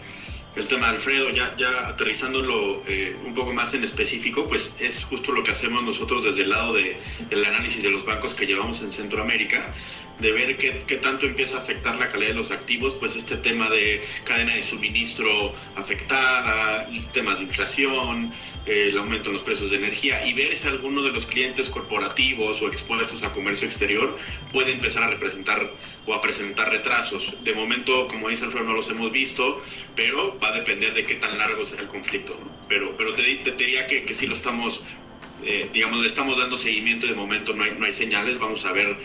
el 0.57 0.67
tema 0.67 0.89
de 0.89 0.95
Alfredo, 0.95 1.31
ya, 1.31 1.55
ya 1.57 1.89
aterrizándolo 1.89 2.83
eh, 2.87 3.17
un 3.25 3.35
poco 3.35 3.53
más 3.53 3.75
en 3.75 3.85
específico, 3.85 4.47
pues 4.49 4.73
es 4.79 5.05
justo 5.05 5.33
lo 5.33 5.43
que 5.45 5.53
hacemos 5.53 5.83
nosotros 5.83 6.25
desde 6.25 6.43
el 6.43 6.51
lado 6.51 6.75
de, 6.75 6.99
del 7.31 7.45
análisis 7.45 7.83
de 7.83 7.91
los 7.91 8.05
bancos 8.05 8.35
que 8.35 8.47
llevamos 8.47 8.83
en 8.83 8.91
Centroamérica, 8.91 9.73
de 10.21 10.33
ver 10.33 10.57
qué, 10.57 10.83
qué, 10.87 10.97
tanto 10.97 11.27
empieza 11.27 11.57
a 11.57 11.61
afectar 11.61 11.97
la 11.97 12.09
calidad 12.09 12.31
de 12.31 12.35
los 12.35 12.51
activos, 12.51 12.95
pues 12.95 13.15
este 13.15 13.37
tema 13.37 13.71
de 13.71 14.03
cadena 14.25 14.55
de 14.55 14.63
suministro 14.63 15.55
afectada, 15.77 16.89
temas 17.13 17.39
de 17.39 17.45
inflación, 17.45 18.33
el 18.67 18.99
aumento 18.99 19.31
en 19.31 19.35
los 19.35 19.43
precios 19.43 19.71
de 19.71 19.77
energía 19.77 20.27
y 20.27 20.33
ver 20.35 20.55
si 20.55 20.67
alguno 20.69 21.03
de 21.03 21.13
los 21.13 21.27
clientes 21.27 21.71
corporativos 21.71 22.61
o 22.61 22.69
expuestos 22.69 23.23
a 23.23 23.33
comercio 23.33 23.67
exterior 23.67 24.17
puede 24.53 24.73
empezar 24.73 25.03
a 25.05 25.11
representar 25.11 25.73
o 26.07 26.15
a 26.15 26.21
presentar 26.21 26.71
retrasos. 26.71 27.35
De 27.43 27.55
momento, 27.55 28.09
como 28.09 28.29
dice 28.29 28.45
Alfredo, 28.45 28.67
no 28.67 28.75
los 28.75 28.89
hemos 28.91 29.11
visto, 29.11 29.63
pero 29.95 30.39
va 30.39 30.49
a 30.49 30.53
depender 30.53 30.95
de 30.95 31.05
qué 31.05 31.15
tan 31.15 31.39
largo 31.39 31.65
sea 31.65 31.81
el 31.81 31.87
conflicto. 31.87 32.39
Pero, 32.69 32.97
pero 32.97 33.15
te, 33.15 33.23
diría 33.23 33.87
que, 33.87 34.05
que 34.05 34.15
sí 34.15 34.27
lo 34.27 34.35
estamos, 34.35 34.83
eh, 35.45 35.69
digamos, 35.73 36.01
le 36.01 36.09
estamos 36.09 36.39
dando 36.39 36.57
seguimiento 36.57 37.07
de 37.07 37.15
momento 37.15 37.55
no 37.55 37.65
hay, 37.65 37.73
no 37.79 37.87
hay 37.87 37.93
señales, 37.93 38.39
vamos 38.39 38.65
a 38.67 38.73
ver 38.73 38.97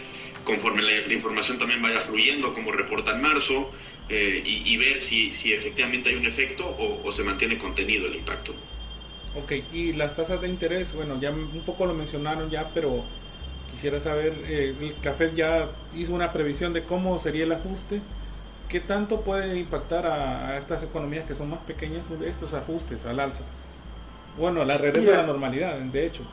conforme 0.44 0.82
la, 0.82 1.14
información 1.14 1.58
también 1.58 1.82
vaya 1.82 2.00
fluyendo, 2.00 2.54
como 2.54 2.72
reporta 2.72 3.12
en 3.12 3.22
marzo, 3.22 3.72
eh, 4.10 4.42
y, 4.46 4.78
ver 4.78 5.02
si, 5.02 5.34
si 5.34 5.54
efectivamente 5.54 6.10
hay 6.10 6.16
un 6.16 6.26
efecto 6.26 6.66
o, 6.68 7.08
o 7.08 7.12
se 7.12 7.24
mantiene 7.24 7.58
contenido 7.58 8.08
el 8.08 8.16
impacto. 8.16 8.54
Ok, 9.36 9.52
y 9.72 9.94
las 9.94 10.16
tasas 10.16 10.42
de 10.42 10.48
interés, 10.48 10.94
bueno, 10.94 11.20
ya 11.20 11.32
un 11.32 11.64
poco 11.66 11.86
lo 11.86 11.94
mencionaron 11.94 12.50
ya, 12.50 12.70
pero 12.74 13.04
quisiera 13.74 14.00
saber, 14.00 14.34
eh, 14.46 14.76
el 14.80 14.96
café 15.02 15.32
ya 15.34 15.72
hizo 15.96 16.14
una 16.14 16.32
previsión 16.32 16.74
de 16.74 16.84
cómo 16.84 17.18
sería 17.18 17.44
el 17.44 17.52
ajuste. 17.52 18.02
¿Qué 18.70 18.80
tanto 18.80 19.22
puede 19.22 19.58
impactar 19.58 20.06
a, 20.06 20.58
estas 20.58 20.84
economías 20.84 21.26
que 21.26 21.36
son 21.36 21.50
más 21.50 21.60
pequeñas 21.62 22.06
estos 22.26 22.54
ajustes 22.54 23.04
al 23.06 23.20
alza? 23.20 23.44
Bueno, 24.38 24.64
la 24.66 24.78
regreso 24.78 25.10
de 25.10 25.18
la 25.18 25.24
normalidad, 25.24 25.78
de 25.80 26.06
hecho. 26.06 26.24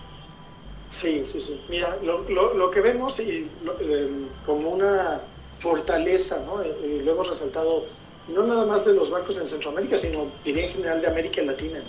Sí, 0.90 1.22
sí, 1.24 1.40
sí. 1.40 1.60
Mira, 1.68 1.96
lo, 2.02 2.24
lo, 2.52 2.70
que 2.70 2.80
vemos 2.80 3.18
y 3.20 3.48
em, 3.80 4.28
como 4.44 4.70
una 4.70 5.22
fortaleza, 5.60 6.44
¿no? 6.44 6.62
Y 6.64 7.00
lo 7.02 7.12
hemos 7.12 7.28
resaltado 7.28 7.86
no 8.28 8.46
nada 8.46 8.66
más 8.66 8.84
de 8.84 8.94
los 8.94 9.10
bancos 9.10 9.38
en 9.38 9.46
Centroamérica, 9.46 9.96
sino 9.96 10.30
diría 10.44 10.64
en 10.64 10.70
general 10.70 11.00
de 11.00 11.06
América 11.06 11.42
Latina, 11.42 11.82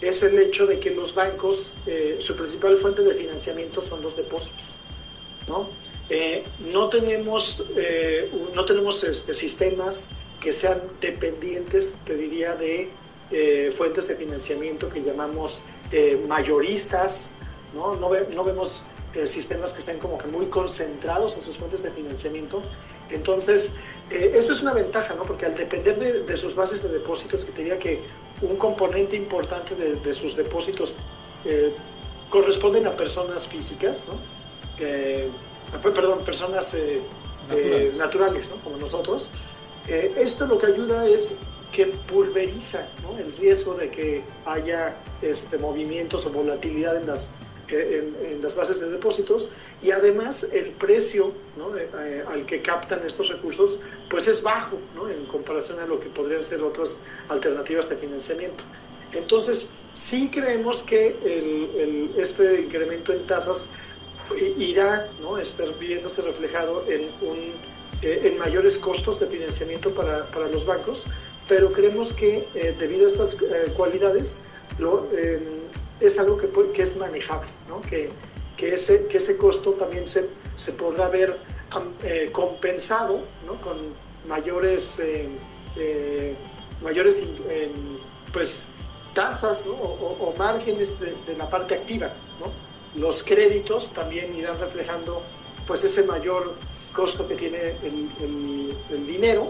es 0.00 0.22
el 0.22 0.38
hecho 0.38 0.66
de 0.66 0.78
que 0.78 0.90
los 0.90 1.14
bancos, 1.14 1.72
eh, 1.86 2.16
su 2.18 2.36
principal 2.36 2.76
fuente 2.76 3.02
de 3.02 3.14
financiamiento 3.14 3.80
son 3.80 4.02
los 4.02 4.16
depósitos. 4.16 4.74
No, 5.48 5.68
eh, 6.08 6.44
no 6.60 6.88
tenemos, 6.88 7.64
eh, 7.76 8.30
no 8.54 8.64
tenemos 8.64 9.02
este, 9.04 9.32
sistemas 9.32 10.16
que 10.40 10.52
sean 10.52 10.82
dependientes, 11.00 12.00
te 12.04 12.14
diría, 12.14 12.54
de 12.54 12.90
fuentes 13.76 14.06
de 14.06 14.14
financiamiento 14.14 14.88
que 14.88 15.02
llamamos 15.02 15.64
mayoristas. 16.28 17.36
No, 17.76 17.94
no, 17.94 18.10
no 18.10 18.44
vemos 18.44 18.82
sistemas 19.24 19.72
que 19.72 19.78
estén 19.78 19.98
como 19.98 20.18
que 20.18 20.26
muy 20.26 20.46
concentrados 20.46 21.36
en 21.38 21.42
sus 21.42 21.56
fuentes 21.56 21.82
de 21.82 21.90
financiamiento. 21.90 22.62
Entonces, 23.08 23.76
esto 24.10 24.52
es 24.52 24.62
una 24.62 24.74
ventaja, 24.74 25.14
¿no? 25.14 25.22
Porque 25.22 25.46
al 25.46 25.54
depender 25.54 25.98
de, 25.98 26.22
de 26.24 26.36
sus 26.36 26.54
bases 26.54 26.82
de 26.82 26.90
depósitos, 26.90 27.44
que 27.44 27.52
te 27.52 27.62
diría 27.62 27.78
que 27.78 28.02
un 28.42 28.56
componente 28.56 29.16
importante 29.16 29.74
de, 29.74 30.12
sus 30.12 30.36
depósitos 30.36 30.94
eh, 31.44 31.74
corresponden 32.30 32.86
a 32.86 32.96
personas 32.96 33.46
físicas, 33.48 34.06
¿no? 34.08 34.18
Eh, 34.78 35.30
perdón, 35.82 36.24
personas 36.24 36.74
eh, 36.74 37.02
naturales. 37.96 38.50
¿no? 38.50 38.56
como 38.62 38.76
nosotros. 38.76 39.32
esto 39.86 40.46
lo 40.46 40.58
que 40.58 40.66
ayuda 40.66 41.06
es 41.06 41.38
que 41.72 41.86
pulveriza 41.86 42.88
¿no? 43.02 43.16
el 43.18 43.32
riesgo 43.36 43.74
de 43.74 43.90
que 43.90 44.24
haya 44.44 44.96
este, 45.22 45.56
movimientos 45.56 46.26
o 46.26 46.30
volatilidad 46.30 46.96
en 46.96 47.06
las, 47.06 47.30
en, 47.68 48.40
las 48.42 48.54
bases 48.54 48.80
de 48.80 48.90
depósitos 48.90 49.48
y 49.82 49.90
además 49.90 50.48
el 50.52 50.70
precio 50.72 51.32
¿no? 51.56 51.72
al 52.30 52.46
que 52.46 52.62
captan 52.62 53.04
estos 53.04 53.28
recursos 53.28 53.80
pues 54.08 54.28
es 54.28 54.42
bajo 54.42 54.78
¿no? 54.94 55.08
en 55.08 55.26
comparación 55.26 55.80
a 55.80 55.86
lo 55.86 55.98
que 55.98 56.08
podrían 56.08 56.44
ser 56.44 56.62
otras 56.62 57.00
alternativas 57.28 57.88
de 57.88 57.96
financiamiento. 57.96 58.64
Entonces, 59.12 59.74
sí 59.94 60.30
creemos 60.32 60.82
que 60.82 61.08
el, 61.24 62.12
este 62.16 62.60
incremento 62.60 63.12
en 63.12 63.26
tasas 63.26 63.70
irá 64.58 65.08
¿no? 65.20 65.38
estar 65.38 65.78
viéndose 65.78 66.22
reflejado 66.22 66.84
en, 66.88 67.10
un, 67.26 67.54
eh, 68.02 68.22
en 68.24 68.38
mayores 68.38 68.78
costos 68.78 69.20
de 69.20 69.26
financiamiento 69.26 69.94
para, 69.94 70.30
para 70.30 70.48
los 70.48 70.66
bancos, 70.66 71.06
pero 71.48 71.72
creemos 71.72 72.12
que 72.12 72.48
eh, 72.54 72.74
debido 72.78 73.04
a 73.04 73.06
estas 73.08 73.40
eh, 73.40 73.72
cualidades 73.76 74.42
lo, 74.78 75.08
es 76.00 76.18
algo 76.18 76.36
que, 76.36 76.50
que 76.72 76.82
es 76.82 76.96
manejable, 76.96 77.50
¿no? 77.68 77.80
que, 77.80 78.10
que, 78.56 78.74
ese, 78.74 79.06
que 79.06 79.18
ese 79.18 79.36
costo 79.36 79.72
también 79.72 80.06
se, 80.06 80.28
se 80.56 80.72
podrá 80.72 81.08
ver 81.08 81.38
compensado 82.32 83.20
¿no? 83.44 83.60
con 83.60 83.94
mayores 84.26 85.00
mayores 86.82 87.32
pues, 88.32 88.72
tasas 89.14 89.66
o, 89.66 90.34
márgenes 90.38 91.00
de, 91.00 91.34
la 91.36 91.48
parte 91.48 91.74
activa. 91.74 92.12
¿no? 92.40 92.52
Los 93.00 93.22
créditos 93.22 93.92
también 93.92 94.34
irán 94.34 94.58
reflejando 94.58 95.22
pues, 95.66 95.84
ese 95.84 96.04
mayor 96.04 96.54
costo 96.92 97.26
que 97.28 97.34
tiene 97.34 97.76
el, 97.82 98.74
el, 98.90 99.06
dinero 99.06 99.48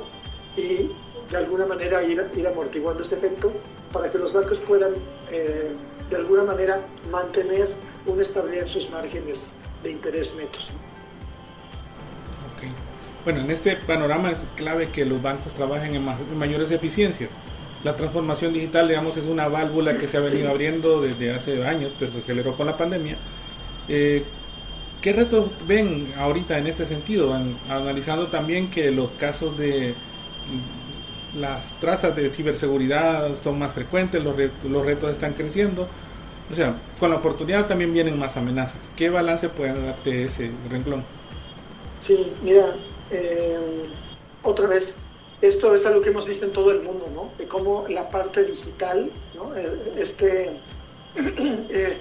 y 0.57 0.91
de 1.31 1.37
alguna 1.37 1.67
manera 1.67 2.03
ir, 2.03 2.29
ir, 2.37 2.47
amortiguando 2.47 3.03
ese 3.03 3.17
efecto 3.17 3.53
para 3.93 4.11
que 4.11 4.19
los 4.19 4.33
bancos 4.33 4.59
puedan 4.61 4.95
eh, 5.31 5.73
de 6.11 6.17
alguna 6.17 6.45
manera 6.45 6.81
mantener 7.11 7.69
una 8.07 8.23
estabilidad 8.23 8.63
en 8.63 8.69
sus 8.69 8.91
márgenes 8.91 9.59
de 9.83 9.91
interés 9.91 10.35
netos. 10.37 10.73
Bueno, 13.25 13.41
en 13.41 13.51
este 13.51 13.75
panorama 13.75 14.31
es 14.31 14.39
clave 14.55 14.91
que 14.91 15.05
los 15.05 15.21
bancos 15.21 15.53
trabajen 15.53 15.97
en, 15.97 16.39
mayores 16.39 16.71
eficiencias. 16.71 17.31
La 17.83 17.97
transformación 17.97 18.53
digital, 18.53 18.87
digamos, 18.87 19.17
es 19.17 19.27
una 19.27 19.49
válvula 19.49 19.99
que 19.99 20.07
se 20.07 20.17
ha 20.17 20.21
venido 20.21 20.49
abriendo 20.49 21.01
desde 21.01 21.35
hace 21.35 21.67
años, 21.67 21.93
pero 21.99 22.13
se 22.13 22.19
aceleró 22.19 22.57
con 22.57 22.69
la 22.69 22.77
pandemia. 22.77 23.19
Eh, 23.89 24.23
¿Qué 25.01 25.13
retos 25.13 25.51
ven 25.67 26.15
ahorita 26.17 26.57
en 26.57 26.69
este 26.69 26.87
sentido? 26.87 27.35
analizando 27.69 28.29
también 28.29 28.71
que 28.71 28.93
los 28.93 29.11
casos 29.19 29.59
de 29.59 29.97
las 31.37 31.79
trazas 31.81 32.17
de 32.17 32.29
ciberseguridad 32.31 33.35
son 33.43 33.59
más 33.59 33.73
frecuentes, 33.73 34.23
los 34.23 34.37
retos, 34.37 34.71
los 34.71 34.85
retos 34.85 35.11
están 35.11 35.35
creciendo. 35.35 35.89
O 36.51 36.55
sea, 36.55 36.81
con 36.99 37.11
la 37.11 37.17
oportunidad 37.17 37.67
también 37.67 37.93
vienen 37.93 38.19
más 38.19 38.37
amenazas. 38.37 38.81
¿Qué 38.97 39.11
balance 39.11 39.49
pueden 39.49 39.87
darte 39.87 40.25
ese 40.25 40.53
renglón? 40.71 41.05
Sí, 42.01 42.33
mira, 42.43 42.77
eh, 43.11 43.59
otra 44.43 44.67
vez, 44.69 45.01
esto 45.41 45.75
es 45.75 45.85
algo 45.87 46.01
que 46.03 46.11
hemos 46.11 46.27
visto 46.27 46.45
en 46.45 46.53
todo 46.53 46.71
el 46.71 46.83
mundo, 46.83 47.09
¿no? 47.13 47.33
De 47.37 47.49
cómo 47.49 47.87
la 47.89 48.09
parte 48.09 48.45
digital, 48.45 49.11
¿no? 49.35 49.57
Eh, 49.57 49.93
este, 49.97 50.61
eh, 51.17 51.99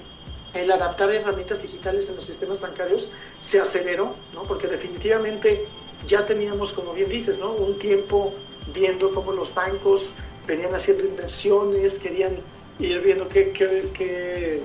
el 0.53 0.71
adaptar 0.71 1.11
herramientas 1.11 1.61
digitales 1.63 2.07
en 2.09 2.15
los 2.15 2.23
sistemas 2.23 2.61
bancarios 2.61 3.11
se 3.39 3.59
aceleró, 3.59 4.15
¿no? 4.33 4.43
Porque 4.43 4.67
definitivamente 4.67 5.65
ya 6.07 6.25
teníamos, 6.25 6.71
como 6.73 6.93
bien 6.93 7.09
dices, 7.09 7.39
¿no? 7.39 7.51
Un 7.51 7.79
tiempo 7.79 8.33
viendo 8.73 9.11
cómo 9.11 9.31
los 9.31 9.53
bancos 9.53 10.13
venían 10.47 10.73
haciendo 10.73 11.03
inversiones, 11.05 11.99
querían 11.99 12.37
ir 12.79 13.01
viendo 13.01 13.27
qué, 13.27 13.51
qué, 13.51 14.63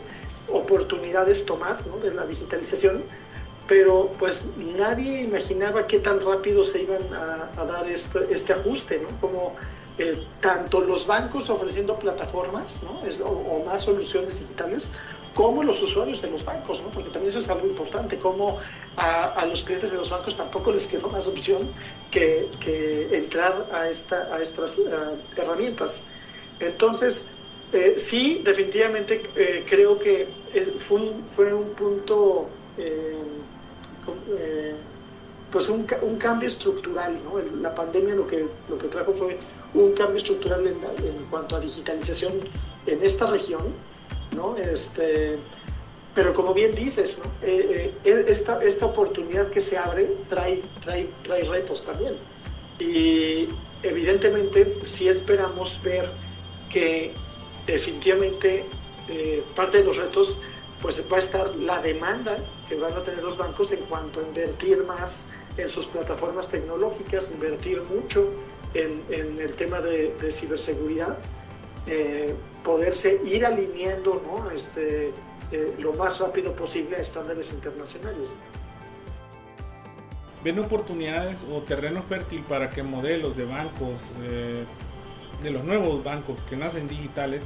oportunidades 0.49 1.47
tomar 1.47 1.87
¿no? 1.87 1.99
de 1.99 2.13
la 2.13 2.27
digitalización, 2.27 3.05
pero 3.69 4.11
pues 4.19 4.53
nadie 4.57 5.23
imaginaba 5.23 5.87
qué 5.87 6.01
tan 6.01 6.21
rápido 6.21 6.65
se 6.65 6.83
iban 6.83 7.03
a, 7.15 7.65
dar 7.65 7.89
este, 7.89 8.27
este, 8.31 8.53
ajuste, 8.53 8.99
¿no? 8.99 9.09
Como 9.21 9.55
eh, 9.98 10.26
tanto 10.40 10.81
los 10.81 11.07
bancos 11.07 11.50
ofreciendo 11.50 11.94
plataformas 11.96 12.85
o, 13.24 13.62
más 13.64 13.83
soluciones 13.83 14.40
digitales, 14.40 14.90
como 15.35 15.62
los 15.62 15.81
usuarios 15.83 16.20
de 16.22 16.31
los 16.31 16.44
bancos, 16.44 16.81
porque 16.92 17.11
también 17.11 17.29
eso 17.29 17.38
es 17.38 17.48
algo 17.48 17.66
importante, 17.66 18.18
como 18.18 18.59
a, 18.96 19.44
los 19.46 19.62
clientes 19.62 19.90
de 19.90 19.96
los 19.96 20.11
bancos 20.11 20.37
tampoco 20.37 20.72
les 20.72 20.88
quedó 20.88 21.09
más 21.09 21.26
opción 21.29 21.70
que, 22.11 22.48
entrar 23.12 23.68
a, 23.72 23.88
esta, 23.88 24.35
a 24.35 24.40
estas 24.40 24.76
herramientas. 25.37 26.09
Entonces, 26.59 27.33
eh, 27.72 27.94
sí, 27.98 28.42
definitivamente 28.44 29.31
eh, 29.37 29.64
creo 29.68 29.98
que 29.98 30.29
fue, 30.79 30.98
un, 31.55 31.64
punto, 31.76 32.48
eh, 32.76 33.14
pues 35.53 35.68
un, 35.68 35.85
cambio 36.16 36.48
estructural. 36.48 37.18
La 37.61 37.72
pandemia 37.72 38.14
lo 38.14 38.26
que 38.26 38.88
trajo 38.90 39.12
fue 39.12 39.38
un 39.74 39.92
cambio 39.92 40.16
estructural 40.16 40.66
en, 40.66 40.78
en 41.06 41.24
cuanto 41.30 41.56
a 41.56 41.61
digitalización 41.61 42.35
en 42.87 43.02
esta 43.02 43.26
región, 43.30 43.74
¿no? 44.35 44.56
Este, 44.56 45.38
pero 46.14 46.35
como 46.35 46.52
bien 46.52 46.74
dices, 46.74 47.20
esta, 48.04 48.62
esta 48.62 48.87
oportunidad 48.87 49.48
que 49.48 49.61
se 49.61 49.78
abre 49.78 50.16
trae, 50.28 50.62
trae, 50.83 51.09
trae 51.22 51.44
retos 51.44 51.85
también. 51.85 52.16
Y 52.78 53.48
evidentemente 53.83 54.80
sí 54.87 55.09
esperamos 55.09 55.80
ver 55.83 56.11
que 56.68 57.14
definitivamente 57.66 58.64
eh, 59.09 59.44
parte 59.54 59.78
de 59.78 59.85
los 59.85 59.96
retos 59.96 60.38
pues 60.80 61.04
va 61.12 61.16
a 61.16 61.18
estar 61.18 61.54
la 61.56 61.80
demanda 61.83 62.38
que 62.66 62.74
van 62.74 62.92
a 62.94 63.02
tener 63.02 63.22
los 63.22 63.37
bancos 63.37 63.70
en 63.72 63.80
cuanto 63.85 64.20
a 64.20 64.22
invertir 64.22 64.83
más 64.85 65.30
en 65.56 65.68
sus 65.68 65.87
plataformas 65.87 66.48
tecnológicas, 66.48 67.30
invertir 67.30 67.83
mucho 67.83 68.30
en, 68.74 69.40
el 69.40 69.54
tema 69.54 69.80
de, 69.80 70.14
ciberseguridad, 70.30 71.18
eh, 71.87 72.35
poderse 72.62 73.20
ir 73.24 73.44
alineando 73.44 74.22
¿no? 74.26 74.50
este, 74.50 75.12
eh, 75.52 75.74
lo 75.78 75.92
más 75.94 76.20
rápido 76.20 76.54
posible 76.54 76.96
a 76.96 77.00
estándares 77.00 77.52
internacionales. 77.52 78.35
¿Ven 80.42 80.59
oportunidades 80.59 81.38
o 81.52 81.61
terreno 81.62 82.02
fértil 82.02 82.42
para 82.44 82.70
que 82.70 82.83
modelos 82.83 83.37
de 83.37 83.44
bancos 83.44 84.00
de 85.42 85.50
los 85.50 85.64
nuevos 85.64 86.02
bancos 86.02 86.38
que 86.48 86.56
nacen 86.56 86.87
digitales 86.87 87.42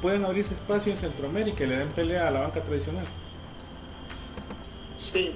pueden 0.00 0.24
abrirse 0.24 0.54
espacio 0.54 0.92
en 0.92 0.98
Centroamérica 0.98 1.64
y 1.64 1.66
le 1.66 1.78
den 1.78 1.88
pelea 1.90 2.28
a 2.28 2.30
la 2.30 2.40
banca 2.40 2.62
tradicional. 2.62 3.06
Sí, 4.96 5.34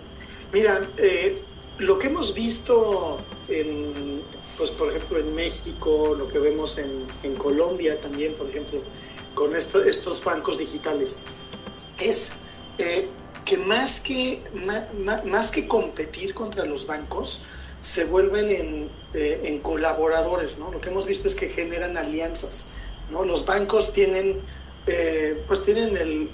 mira, 0.52 0.80
eh, 0.96 1.42
lo 1.78 1.98
que 1.98 2.06
hemos 2.06 2.34
visto 2.34 3.18
en, 3.48 4.22
pues 4.56 4.70
por 4.70 4.90
ejemplo 4.90 5.18
en 5.18 5.34
México, 5.34 6.14
lo 6.16 6.28
que 6.28 6.38
vemos 6.38 6.78
en, 6.78 7.06
en 7.22 7.34
Colombia 7.34 8.00
también, 8.00 8.34
por 8.34 8.48
ejemplo, 8.48 8.80
con 9.34 9.56
estos 9.56 10.22
bancos 10.24 10.58
digitales, 10.58 11.20
es 11.98 12.36
eh, 12.78 13.08
que, 13.44 13.56
más 13.56 14.00
que 14.00 14.42
más 15.24 15.50
que 15.50 15.66
competir 15.66 16.34
contra 16.34 16.64
los 16.64 16.86
bancos, 16.86 17.42
se 17.80 18.04
vuelven 18.04 18.50
en, 18.50 18.90
eh, 19.12 19.42
en, 19.44 19.58
colaboradores, 19.58 20.58
¿no? 20.58 20.72
Lo 20.72 20.80
que 20.80 20.88
hemos 20.88 21.06
visto 21.06 21.28
es 21.28 21.34
que 21.34 21.50
generan 21.50 21.98
alianzas, 21.98 22.70
¿no? 23.10 23.24
Los 23.24 23.44
bancos 23.44 23.92
tienen, 23.92 24.40
eh, 24.86 25.42
pues 25.46 25.64
tienen 25.64 25.96
el, 25.96 26.30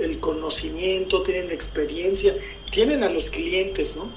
el, 0.00 0.20
conocimiento, 0.20 1.22
tienen 1.22 1.48
la 1.48 1.54
experiencia, 1.54 2.34
tienen 2.70 3.02
a 3.02 3.10
los 3.10 3.30
clientes, 3.30 3.96
¿no? 3.96 4.10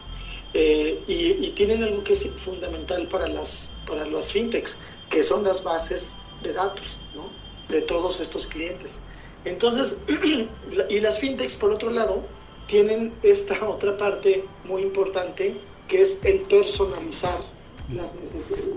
Eh, 0.54 1.04
y, 1.08 1.46
y, 1.46 1.52
tienen 1.52 1.84
algo 1.84 2.04
que 2.04 2.14
es 2.14 2.28
fundamental 2.36 3.08
para 3.08 3.28
las, 3.28 3.78
para 3.86 4.04
las 4.06 4.32
fintechs, 4.32 4.82
que 5.10 5.22
son 5.22 5.44
las 5.44 5.64
bases 5.64 6.24
de 6.42 6.54
datos, 6.54 7.00
¿no? 7.14 7.30
De 7.68 7.84
todos 7.84 8.20
estos 8.20 8.48
clientes. 8.48 9.04
Entonces, 9.46 10.00
y 10.90 11.00
las 11.00 11.20
fintechs, 11.20 11.56
por 11.56 11.72
otro 11.72 11.92
lado, 11.92 12.24
tienen 12.66 13.14
esta 13.24 13.68
otra 13.70 13.98
parte 13.98 14.46
muy 14.64 14.82
importante 14.82 15.56
que 15.88 16.02
es 16.02 16.24
el 16.24 16.42
personalizar 16.42 17.40
las 17.94 18.14
necesidades, 18.16 18.68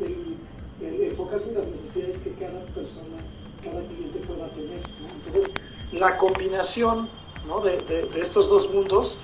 el, 0.81 1.03
enfocarse 1.03 1.49
en 1.49 1.55
las 1.55 1.67
necesidades 1.67 2.19
que 2.19 2.33
cada 2.33 2.65
persona, 2.67 3.19
cada 3.63 3.87
cliente 3.87 4.19
pueda 4.27 4.49
tener. 4.51 4.81
Entonces, 5.27 5.53
la 5.93 6.17
combinación 6.17 7.11
¿no? 7.47 7.61
de, 7.61 7.77
de, 7.79 8.21
estos 8.21 8.49
dos 8.49 8.73
mundos, 8.73 9.19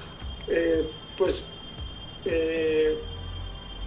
eh, 0.49 0.89
pues, 1.17 1.45
eh, 2.29 2.99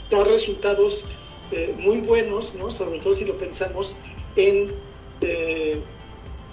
da 0.10 0.24
resultados 0.24 1.06
eh, 1.52 1.74
muy 1.78 2.02
buenos, 2.02 2.56
¿no? 2.56 2.70
sobre 2.70 3.00
todo 3.00 3.14
si 3.14 3.26
lo 3.26 3.38
pensamos 3.38 4.00
en 4.36 4.74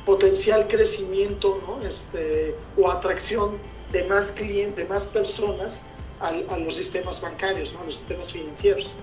potencial 0.09 0.69
crecimiento 0.69 1.61
¿no? 1.67 1.87
este, 1.87 2.55
o 2.79 2.91
atracción 2.91 3.59
de 3.93 4.05
más 4.05 4.33
clientes, 4.33 4.77
de 4.77 4.85
más 4.87 5.07
personas 5.07 5.87
a, 6.21 6.33
los 6.59 6.75
sistemas 6.75 7.21
bancarios, 7.21 7.75
¿no? 7.75 7.81
a 7.81 7.85
los 7.85 7.97
sistemas 7.97 8.33
financieros. 8.33 8.97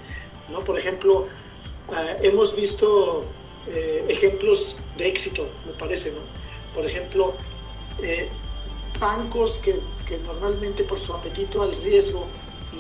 ¿no? 0.50 0.60
Por 0.60 0.80
ejemplo, 0.80 1.28
eh, 1.92 2.18
hemos 2.24 2.56
visto 2.56 3.26
eh, 3.68 4.06
ejemplos 4.10 4.78
de 4.98 5.08
éxito, 5.08 5.48
me 5.66 5.74
parece. 5.74 6.12
¿no? 6.12 6.22
Por 6.74 6.86
ejemplo, 6.86 7.34
eh, 8.02 8.30
bancos 9.00 9.60
que, 9.60 9.80
que, 10.08 10.18
normalmente 10.18 10.84
por 10.84 11.00
su 11.00 11.14
apetito 11.14 11.62
al 11.62 11.76
riesgo 11.84 12.26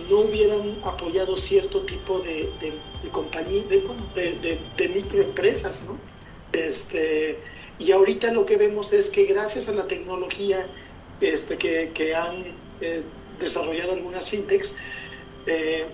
no 0.10 0.19
hubieran 0.19 0.79
apoyado 0.84 1.38
cierto 1.38 1.81
tipo 1.81 2.19
de, 2.19 2.51
de, 2.60 3.10
compañía, 3.10 3.63
de, 3.63 4.60
de, 4.77 4.89
microempresas. 4.89 5.88
¿no? 5.88 5.97
Este, 6.51 7.39
y 7.79 7.91
ahorita 7.91 8.31
lo 8.31 8.45
que 8.45 8.58
vemos 8.58 8.93
es 8.93 9.10
que 9.10 9.25
gracias 9.25 9.69
a 9.69 9.73
la 9.73 9.88
tecnología 9.88 10.67
este, 11.21 11.58
que, 11.58 11.91
que 11.93 12.15
han 12.15 12.55
desarrollado 13.39 13.93
algunas 13.93 14.29
fintechs 14.29 14.75
eh, 15.45 15.86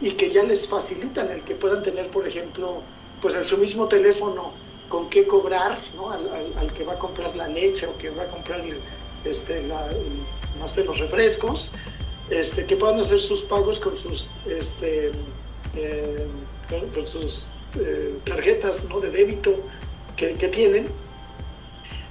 y 0.00 0.10
que 0.12 0.30
ya 0.30 0.42
les 0.42 0.66
facilitan 0.68 1.30
el 1.30 1.42
que 1.42 1.54
puedan 1.54 1.82
tener, 1.82 2.08
por 2.10 2.26
ejemplo, 2.26 2.82
pues 3.20 3.34
en 3.36 3.44
su 3.44 3.58
mismo 3.58 3.88
teléfono 3.88 4.52
con 4.88 5.08
qué 5.08 5.26
cobrar 5.26 5.78
¿no? 5.94 6.10
al, 6.10 6.72
que 6.72 6.84
va 6.84 6.94
a 6.94 6.98
comprar 6.98 7.34
la 7.36 7.48
leche 7.48 7.86
o 7.86 7.96
que 7.96 8.10
va 8.10 8.24
a 8.24 8.28
comprar 8.28 8.62
este, 9.24 9.62
no 10.58 10.68
sé, 10.68 10.84
los 10.84 10.98
refrescos, 10.98 11.72
este, 12.30 12.66
que 12.66 12.76
puedan 12.76 13.00
hacer 13.00 13.20
sus 13.20 13.42
pagos 13.42 13.78
con 13.80 13.96
sus, 13.96 14.28
este, 14.46 15.12
eh, 15.76 16.26
con, 16.94 17.06
sus 17.06 17.46
eh, 17.78 18.14
tarjetas 18.24 18.88
¿no? 18.88 19.00
de 19.00 19.10
débito 19.10 19.56
que, 20.16 20.34
que, 20.34 20.48
tienen, 20.48 20.88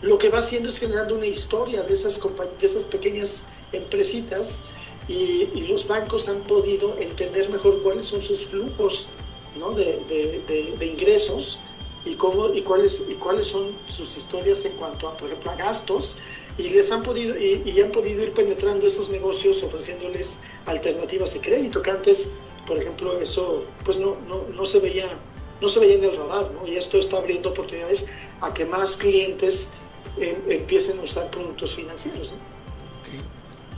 lo 0.01 0.17
que 0.17 0.29
va 0.29 0.39
haciendo 0.39 0.69
es 0.69 0.79
generando 0.79 1.15
una 1.15 1.25
historia 1.25 1.83
de 1.83 1.93
esas, 1.93 2.21
de 2.21 2.65
esas 2.65 2.83
pequeñas 2.83 3.49
empresitas 3.71 4.65
y, 5.07 5.45
los 5.67 5.87
bancos 5.87 6.29
han 6.29 6.41
podido 6.41 6.97
entender 6.99 7.49
mejor 7.49 7.81
cuáles 7.81 8.05
son 8.05 8.21
sus 8.21 8.47
flujos 8.47 9.09
¿no? 9.57 9.71
de, 9.71 9.99
de, 10.07 10.75
de, 10.77 10.85
ingresos 10.85 11.59
y, 12.05 12.15
cómo, 12.15 12.53
y, 12.53 12.61
cuáles, 12.61 13.01
y 13.07 13.13
cuáles 13.15 13.47
son 13.47 13.77
sus 13.87 14.15
historias 14.17 14.63
en 14.65 14.73
cuanto 14.73 15.07
a, 15.07 15.17
por 15.17 15.29
ejemplo, 15.29 15.51
a 15.51 15.55
gastos 15.55 16.15
y 16.57 16.69
les 16.69 16.91
han 16.91 17.03
podido 17.03 17.37
y, 17.37 17.79
han 17.81 17.91
podido 17.91 18.23
ir 18.23 18.31
penetrando 18.31 18.85
esos 18.85 19.09
negocios 19.09 19.63
ofreciéndoles 19.63 20.41
alternativas 20.65 21.33
de 21.33 21.41
crédito 21.41 21.81
que 21.81 21.91
antes 21.91 22.31
por 22.67 22.77
ejemplo 22.77 23.19
eso 23.19 23.65
pues 23.83 23.97
no, 23.97 24.17
no, 24.27 24.43
no 24.49 24.65
se 24.65 24.79
veía 24.79 25.17
no 25.61 25.67
se 25.67 25.79
veía 25.79 25.95
en 25.95 26.03
el 26.03 26.15
radar 26.15 26.51
¿no? 26.51 26.67
y 26.67 26.75
esto 26.75 26.99
está 26.99 27.17
abriendo 27.17 27.49
oportunidades 27.49 28.07
a 28.41 28.53
que 28.53 28.65
más 28.65 28.97
clientes 28.97 29.71
em, 30.17 30.35
empiecen 30.49 30.99
a 30.99 31.03
usar 31.03 31.31
productos 31.31 31.75
financieros. 31.75 32.33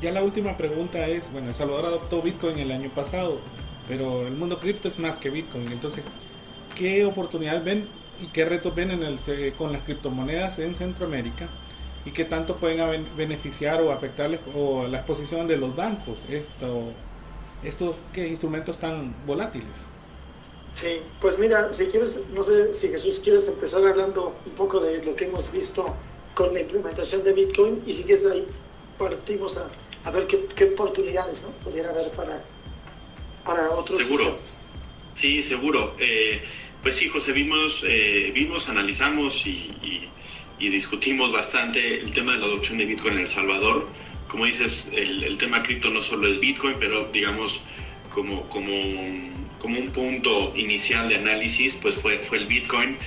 Ya 0.02 0.12
la 0.12 0.24
última 0.24 0.58
pregunta 0.58 1.08
es, 1.08 1.32
bueno, 1.32 1.48
El 1.50 1.56
Salvador 1.56 1.86
adoptó 1.86 2.22
Bitcoin 2.22 2.60
el 2.60 2.72
año 2.72 2.90
pasado, 2.94 3.40
pero 3.88 4.28
el 4.28 4.34
mundo 4.34 4.60
cripto 4.60 4.88
es 4.88 5.00
más 5.00 5.18
que 5.18 5.30
Bitcoin. 5.30 5.72
Entonces, 5.72 6.04
¿qué 6.76 7.06
oportunidades 7.06 7.64
ven 7.64 7.88
y 8.22 8.28
qué 8.28 8.46
retos 8.46 8.76
ven 8.76 8.92
en 8.92 9.04
el, 9.04 9.20
con 9.58 9.72
las 9.72 9.84
criptomonedas 9.84 10.60
en 10.60 10.76
Centroamérica? 10.76 11.50
Y 12.06 12.12
qué 12.12 12.26
tanto 12.26 12.58
pueden 12.58 13.08
beneficiar 13.18 13.82
o 13.82 13.92
afectarles 13.92 14.40
o 14.54 14.88
la 14.88 15.00
exposición 15.00 15.48
de 15.48 15.58
los 15.58 15.76
bancos 15.76 16.20
esto, 16.30 16.94
estos 17.64 17.96
¿qué, 18.14 18.28
instrumentos 18.28 18.78
tan 18.78 19.26
volátiles. 19.26 19.88
Sí, 20.72 21.00
pues 21.22 21.40
mira, 21.40 21.72
si 21.74 21.86
quieres, 21.88 22.24
no 22.34 22.44
sé 22.44 22.74
si 22.74 22.90
Jesús 22.90 23.20
quieres 23.24 23.48
empezar 23.48 23.86
hablando 23.88 24.36
un 24.46 24.52
poco 24.54 24.80
de 24.80 25.04
lo 25.04 25.16
que 25.16 25.26
hemos 25.26 25.52
visto 25.52 25.96
con 26.34 26.54
la 26.54 26.62
implementación 26.62 27.24
de 27.24 27.34
Bitcoin 27.34 27.82
y 27.88 27.94
si 27.94 28.04
quieres 28.04 28.26
ahí 28.26 28.46
partimos 28.98 29.58
a, 29.58 29.70
a 30.04 30.12
ver 30.12 30.28
qué, 30.28 30.46
qué, 30.54 30.66
oportunidades 30.66 31.44
¿no? 31.44 31.52
pudiera 31.64 31.90
haber 31.90 32.12
para, 32.12 32.44
para 33.46 33.72
otros 33.72 34.00
Seguro. 34.00 34.38
Sí, 35.14 35.42
seguro. 35.42 35.96
Eh, 35.98 36.44
pues 36.84 36.98
sí, 36.98 37.08
José, 37.08 37.32
vimos, 37.32 37.84
eh, 37.88 38.32
vimos 38.34 38.68
analizamos 38.68 39.48
y, 39.48 39.72
y, 39.82 40.10
discutimos 40.60 41.32
bastante 41.32 42.00
el 42.00 42.12
tema 42.12 42.34
de 42.34 42.40
la 42.40 42.46
adopción 42.46 42.78
de 42.78 42.86
Bitcoin 42.86 43.16
en 43.16 43.20
El 43.22 43.28
Salvador. 43.28 43.88
Como 44.28 44.46
dices, 44.46 44.90
el, 44.94 45.24
el 45.24 45.38
tema 45.38 45.64
cripto 45.64 45.90
no 45.90 46.02
solo 46.02 46.28
es 46.28 46.40
Bitcoin, 46.40 46.76
pero 46.80 47.10
digamos 47.12 47.64
como, 48.14 48.48
como, 48.50 48.72
como 49.60 49.80
un 49.80 49.90
punto 49.90 50.54
inicial 50.56 51.10
de 51.10 51.16
análisis, 51.18 51.76
pues 51.76 51.96
fue, 51.96 52.20
fue 52.20 52.40
el 52.40 52.48
Bitcoin. 52.48 52.98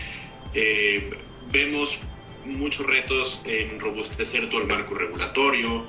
Eh, 0.54 1.10
vemos 1.50 1.98
muchos 2.44 2.86
retos 2.86 3.42
en 3.44 3.80
robustecer 3.80 4.48
todo 4.48 4.60
el 4.60 4.66
marco 4.66 4.94
regulatorio, 4.94 5.86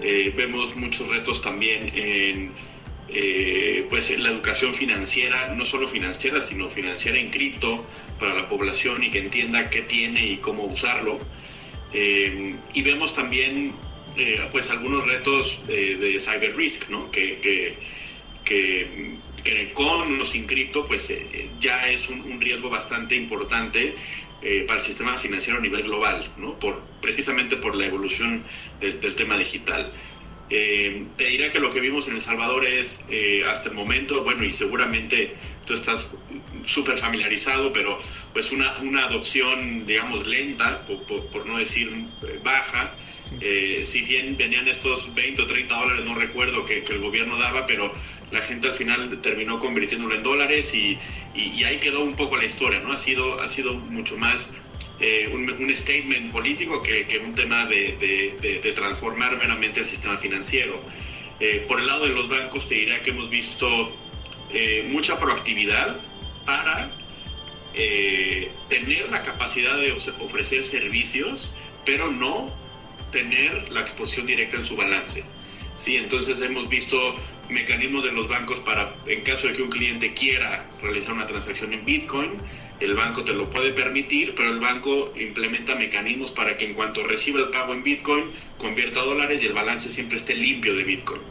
eh, 0.00 0.32
vemos 0.36 0.74
muchos 0.76 1.08
retos 1.08 1.42
también 1.42 1.92
en 1.94 2.52
eh, 3.14 3.86
pues 3.88 4.16
la 4.18 4.30
educación 4.30 4.74
financiera, 4.74 5.54
no 5.54 5.64
solo 5.64 5.88
financiera, 5.88 6.40
sino 6.40 6.68
financiera 6.70 7.18
en 7.18 7.30
cripto 7.30 7.86
para 8.18 8.34
la 8.34 8.48
población 8.48 9.04
y 9.04 9.10
que 9.10 9.18
entienda 9.18 9.70
qué 9.70 9.82
tiene 9.82 10.26
y 10.26 10.36
cómo 10.38 10.64
usarlo. 10.64 11.18
Eh, 11.92 12.54
y 12.72 12.82
vemos 12.82 13.14
también 13.14 13.74
pues 14.50 14.68
algunos 14.68 15.06
retos 15.06 15.62
de 15.66 16.20
cyber 16.20 16.54
risk, 16.54 16.90
¿no? 16.90 17.10
que, 17.10 17.38
que, 18.44 19.72
con 19.72 20.20
o 20.20 20.24
sin 20.26 20.46
cripto 20.46 20.84
pues 20.84 21.10
ya 21.58 21.88
es 21.88 22.10
un, 22.10 22.38
riesgo 22.38 22.68
bastante 22.68 23.14
importante 23.14 23.94
eh, 24.44 24.64
para 24.66 24.80
el 24.80 24.84
sistema 24.84 25.16
financiero 25.18 25.60
a 25.60 25.62
nivel 25.62 25.84
global, 25.84 26.28
¿no? 26.36 26.58
por, 26.58 26.82
precisamente 27.00 27.56
por 27.56 27.76
la 27.76 27.86
evolución 27.86 28.42
del, 28.80 28.98
tema 29.14 29.36
digital. 29.38 29.92
Eh, 30.54 31.06
te 31.16 31.24
diré 31.24 31.50
que 31.50 31.58
lo 31.58 31.70
que 31.70 31.80
vimos 31.80 32.06
en 32.08 32.16
El 32.16 32.20
Salvador 32.20 32.66
es, 32.66 33.02
eh, 33.08 33.42
hasta 33.46 33.70
el 33.70 33.74
momento, 33.74 34.22
bueno, 34.22 34.44
y 34.44 34.52
seguramente 34.52 35.34
tú 35.66 35.72
estás 35.72 36.06
súper 36.66 36.98
familiarizado, 36.98 37.72
pero 37.72 37.98
pues 38.34 38.52
una, 38.52 38.76
una 38.82 39.06
adopción, 39.06 39.86
digamos, 39.86 40.26
lenta, 40.26 40.86
por, 40.86 41.46
no 41.46 41.56
decir 41.56 41.90
baja, 42.44 42.94
si 43.82 44.02
bien 44.02 44.36
venían 44.36 44.68
estos 44.68 45.14
20 45.14 45.40
o 45.40 45.46
30 45.46 45.74
dólares, 45.74 46.04
no 46.04 46.14
recuerdo 46.16 46.66
que, 46.66 46.84
el 46.86 46.98
gobierno 46.98 47.38
daba, 47.38 47.64
pero 47.64 47.90
la 48.30 48.42
gente 48.42 48.68
al 48.68 48.74
final 48.74 49.22
terminó 49.22 49.58
convirtiéndolo 49.58 50.14
en 50.14 50.22
dólares 50.22 50.74
y, 50.74 50.98
y, 51.34 51.64
ahí 51.64 51.78
quedó 51.78 52.02
un 52.02 52.14
poco 52.14 52.36
la 52.36 52.44
historia, 52.44 52.80
¿no? 52.80 52.92
Ha 52.92 52.98
sido, 52.98 53.40
ha 53.40 53.48
sido 53.48 53.72
mucho 53.72 54.18
más 54.18 54.52
eh, 55.02 55.28
un, 55.32 55.50
un, 55.50 55.74
statement 55.74 56.30
político 56.30 56.80
que, 56.80 57.06
que 57.08 57.18
un 57.18 57.34
tema 57.34 57.66
de, 57.66 57.96
de, 58.40 58.60
de, 58.60 58.72
transformar 58.72 59.36
meramente 59.36 59.80
el 59.80 59.86
sistema 59.86 60.16
financiero. 60.16 60.80
Eh, 61.40 61.64
por 61.66 61.80
el 61.80 61.88
lado 61.88 62.04
de 62.04 62.10
los 62.10 62.28
bancos 62.28 62.68
te 62.68 62.76
diría 62.76 63.02
que 63.02 63.10
hemos 63.10 63.28
visto 63.28 63.92
eh, 64.52 64.86
mucha 64.88 65.18
proactividad 65.18 66.00
para 66.46 66.92
tener 68.68 69.10
la 69.10 69.22
capacidad 69.22 69.76
de 69.78 69.92
ofrecer 69.92 70.62
servicios, 70.62 71.54
pero 71.86 72.12
no 72.12 72.54
tener 73.10 73.72
la 73.72 73.80
exposición 73.80 74.26
directa 74.26 74.56
en 74.58 74.62
su 74.62 74.76
balance. 74.76 75.24
Sí, 75.78 75.96
entonces 75.96 76.40
hemos 76.42 76.68
visto 76.68 77.16
mecanismos 77.48 78.04
de 78.04 78.12
los 78.12 78.28
bancos 78.28 78.58
para, 78.60 78.94
en 79.06 79.22
caso 79.22 79.48
de 79.48 79.54
que 79.54 79.62
un 79.62 79.70
cliente 79.70 80.14
quiera 80.14 80.68
realizar 80.82 81.12
una 81.14 81.26
transacción 81.26 81.72
en 81.72 81.84
Bitcoin, 81.84 82.36
el 82.82 82.94
banco 82.94 83.24
te 83.24 83.32
lo 83.32 83.48
puede 83.50 83.72
permitir, 83.72 84.34
pero 84.34 84.52
el 84.52 84.60
banco 84.60 85.12
implementa 85.16 85.74
mecanismos 85.76 86.30
para 86.30 86.56
que 86.56 86.66
en 86.66 86.74
cuanto 86.74 87.02
reciba 87.04 87.40
el 87.40 87.50
pago 87.50 87.72
en 87.72 87.82
Bitcoin, 87.82 88.24
convierta 88.58 89.00
a 89.00 89.04
dólares 89.04 89.42
y 89.42 89.46
el 89.46 89.52
balance 89.52 89.88
siempre 89.88 90.18
esté 90.18 90.34
limpio 90.34 90.74
de 90.74 90.84
Bitcoin. 90.84 91.22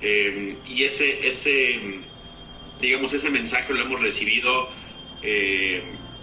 Eh, 0.00 0.56
y 0.66 0.84
ese, 0.84 1.26
ese, 1.26 1.80
digamos, 2.80 3.12
ese 3.12 3.30
mensaje 3.30 3.72
lo 3.72 3.80
hemos 3.80 4.00
recibido 4.00 4.68
eh, 5.22 5.82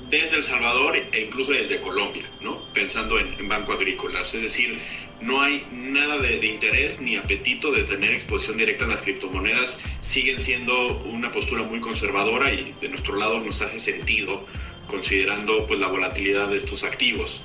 desde 0.10 0.38
El 0.38 0.44
Salvador 0.44 0.96
e 0.96 1.22
incluso 1.22 1.52
desde 1.52 1.80
Colombia, 1.80 2.24
¿no? 2.42 2.66
Pensando 2.74 3.20
en, 3.20 3.34
en 3.40 3.48
Banco 3.48 3.74
Agrícola. 3.74 4.22
Es 4.22 4.34
decir, 4.34 4.80
no 5.22 5.40
hay 5.40 5.66
nada 5.72 6.18
de, 6.18 6.46
interés 6.46 7.00
ni 7.00 7.16
apetito 7.16 7.72
de 7.72 7.84
tener 7.84 8.14
exposición 8.14 8.58
directa 8.58 8.86
a 8.86 8.88
las 8.88 9.02
criptomonedas. 9.02 9.80
Siguen 10.02 10.40
siendo 10.40 10.98
una 11.04 11.32
postura 11.32 11.64
muy 11.64 11.80
conservadora 11.80 12.52
y 12.52 12.76
de 12.82 12.90
nuestro 12.90 13.16
lado 13.16 13.40
nos 13.40 13.62
hace 13.62 13.80
sentido 13.80 14.46
considerando 14.92 15.66
pues 15.66 15.80
la 15.80 15.88
volatilidad 15.88 16.50
de 16.50 16.58
estos 16.58 16.84
activos. 16.84 17.42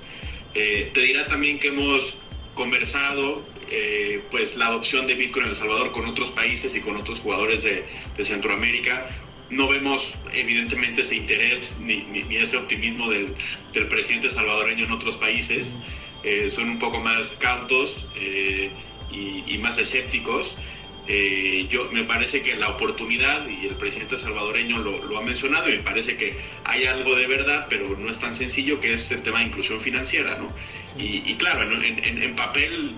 Eh, 0.55 0.91
te 0.93 1.01
dirá 1.01 1.29
también 1.29 1.59
que 1.59 1.69
hemos 1.69 2.19
conversado 2.55 3.47
eh, 3.71 4.23
pues 4.31 4.57
la 4.57 4.67
adopción 4.67 5.07
de 5.07 5.15
Bitcoin 5.15 5.45
en 5.45 5.51
El 5.51 5.57
Salvador 5.57 5.93
con 5.93 6.07
otros 6.07 6.31
países 6.31 6.75
y 6.75 6.81
con 6.81 6.97
otros 6.97 7.21
jugadores 7.21 7.63
de, 7.63 7.87
Centroamérica. 8.23 9.07
No 9.49 9.69
vemos 9.69 10.15
evidentemente 10.33 11.03
ese 11.03 11.15
interés 11.15 11.79
ni, 11.81 12.03
ni, 12.03 12.37
ese 12.37 12.57
optimismo 12.57 13.09
del, 13.09 13.35
del 13.73 13.87
presidente 13.87 14.31
salvadoreño 14.31 14.87
en 14.87 14.93
otros 14.93 15.17
países. 15.17 15.79
Eh, 16.25 16.51
son 16.51 16.69
un 16.69 16.79
poco 16.81 16.99
más 16.99 17.37
cautos 17.37 18.09
y, 19.13 19.59
más 19.59 19.79
escépticos. 19.79 20.57
Eh, 21.09 21.67
yo 21.71 21.89
me 21.93 22.03
parece 22.03 22.43
que 22.43 22.57
la 22.57 22.71
oportunidad, 22.71 23.49
y 23.49 23.67
el 23.67 23.77
presidente 23.77 24.19
salvadoreño 24.19 24.79
lo, 24.79 25.17
ha 25.17 25.23
mencionado, 25.23 25.71
y 25.71 25.77
me 25.77 25.83
parece 25.83 26.17
que 26.17 26.37
hay 26.65 26.85
algo 26.87 27.15
de 27.15 27.27
verdad, 27.27 27.67
pero 27.69 27.97
no 27.97 28.11
es 28.11 28.19
tan 28.19 28.35
sencillo, 28.35 28.81
que 28.81 28.93
es 28.93 29.11
el 29.13 29.23
tema 29.23 29.39
de 29.39 29.47
inclusión 29.47 29.81
financiera, 29.81 30.37
¿no? 30.37 30.53
Y, 30.99 31.35
claro, 31.35 31.63
en, 31.63 32.35
papel 32.35 32.95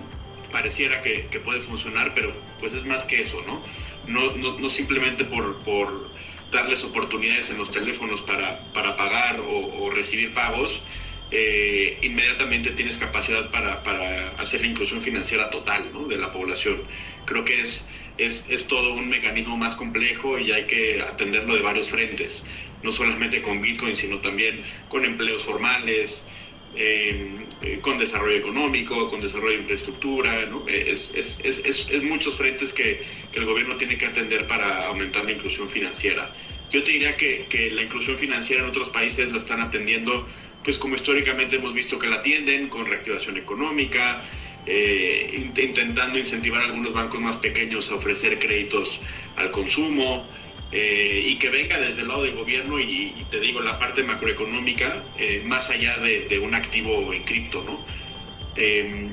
pareciera 0.51 1.01
que, 1.01 1.39
puede 1.43 1.61
funcionar, 1.61 2.13
pero 2.13 2.33
pues 2.59 2.73
es 2.73 2.85
más 2.85 3.03
que 3.03 3.21
eso, 3.21 3.43
¿no? 3.45 3.63
No, 4.07 4.35
no, 4.35 4.69
simplemente 4.69 5.23
por, 5.25 5.59
por, 5.59 6.09
darles 6.51 6.83
oportunidades 6.83 7.51
en 7.51 7.59
los 7.59 7.71
teléfonos 7.71 8.21
para, 8.21 8.73
para 8.73 8.95
pagar 8.95 9.39
o, 9.39 9.83
o 9.83 9.91
recibir 9.91 10.33
pagos, 10.33 10.83
eh, 11.31 11.99
inmediatamente 12.01 12.71
tienes 12.71 12.97
capacidad 12.97 13.51
para, 13.51 13.83
para, 13.83 14.29
hacer 14.31 14.61
la 14.61 14.67
inclusión 14.67 14.99
financiera 15.01 15.51
total 15.51 15.91
¿no? 15.93 16.07
de 16.07 16.17
la 16.17 16.31
población. 16.31 16.81
Creo 17.29 17.45
que 17.45 17.61
es, 17.61 17.87
es, 18.17 18.49
es, 18.49 18.65
todo 18.65 18.95
un 18.95 19.07
mecanismo 19.07 19.55
más 19.55 19.75
complejo 19.75 20.39
y 20.39 20.51
hay 20.51 20.65
que 20.65 20.99
atenderlo 20.99 21.53
de 21.53 21.61
varios 21.61 21.89
frentes, 21.89 22.43
no 22.81 22.91
solamente 22.91 23.43
con 23.43 23.61
Bitcoin, 23.61 23.95
sino 23.95 24.17
también 24.17 24.63
con 24.87 25.05
empleos 25.05 25.43
formales, 25.43 26.27
eh, 26.75 27.45
eh, 27.61 27.77
con 27.83 27.99
desarrollo 27.99 28.35
económico, 28.35 29.07
con 29.11 29.21
desarrollo 29.21 29.53
de 29.53 29.59
infraestructura. 29.59 30.47
¿no? 30.47 30.67
Es, 30.67 31.13
es, 31.13 31.39
es, 31.43 32.01
muchos 32.01 32.35
frentes 32.35 32.73
que, 32.73 33.03
que, 33.31 33.39
el 33.39 33.45
gobierno 33.45 33.77
tiene 33.77 33.95
que 33.95 34.07
atender 34.07 34.47
para 34.47 34.87
aumentar 34.87 35.23
la 35.23 35.33
inclusión 35.33 35.69
financiera. 35.69 36.33
Yo 36.71 36.83
te 36.83 36.93
diría 36.93 37.15
que, 37.15 37.45
que 37.47 37.69
la 37.69 37.83
inclusión 37.83 38.17
financiera 38.17 38.63
en 38.63 38.69
otros 38.69 38.89
países 38.89 39.31
la 39.31 39.37
están 39.37 39.61
atendiendo 39.61 40.27
pues 40.63 40.77
como 40.77 40.95
históricamente 40.95 41.55
hemos 41.55 41.73
visto 41.73 41.97
que 41.97 42.07
la 42.07 42.17
atienden, 42.17 42.67
con 42.67 42.85
reactivación 42.85 43.37
económica, 43.37 44.23
eh, 44.65 45.49
intentando 45.63 46.17
incentivar 46.17 46.61
a 46.61 46.65
algunos 46.65 46.93
bancos 46.93 47.19
más 47.19 47.37
pequeños 47.37 47.89
a 47.91 47.95
ofrecer 47.95 48.39
créditos 48.39 49.01
al 49.35 49.51
consumo 49.51 50.25
eh, 50.71 51.23
y 51.25 51.37
que 51.37 51.49
venga 51.49 51.79
desde 51.79 52.01
el 52.01 52.07
lado 52.07 52.23
del 52.23 52.35
gobierno 52.35 52.79
y, 52.79 53.25
te 53.31 53.39
digo 53.39 53.61
la 53.61 53.79
parte 53.79 54.03
macroeconómica 54.03 55.03
eh, 55.17 55.41
más 55.45 55.69
allá 55.69 55.97
de, 55.99 56.39
un 56.39 56.53
activo 56.53 57.13
en 57.13 57.23
cripto, 57.23 57.63
¿no? 57.63 57.85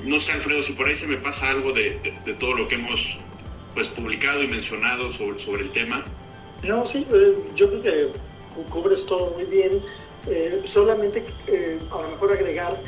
no 0.05 0.18
sé 0.18 0.32
Alfredo 0.32 0.61
si 0.64 0.72
por 0.72 0.88
ahí 0.88 0.97
se 0.97 1.07
me 1.07 1.18
pasa 1.18 1.51
algo 1.51 1.72
de, 1.72 1.92
todo 2.40 2.55
lo 2.55 2.66
que 2.66 2.74
hemos 2.74 3.16
pues 3.74 3.86
publicado 3.88 4.42
y 4.42 4.49
mencionado 4.49 5.11
sobre, 5.11 5.38
sobre 5.38 5.62
el 5.62 5.70
tema. 5.70 6.03
No, 6.62 6.84
sí, 6.84 7.07
yo 7.55 7.68
creo 7.68 7.82
que 7.82 8.09
cubres 8.70 9.07
todo 9.07 9.32
muy 9.32 9.44
bien. 9.44 9.82
Eh, 10.28 10.62
solamente 10.64 11.24
eh, 11.47 11.78
a 11.90 12.03
lo 12.03 12.11
mejor 12.11 12.32
agregar 12.32 12.80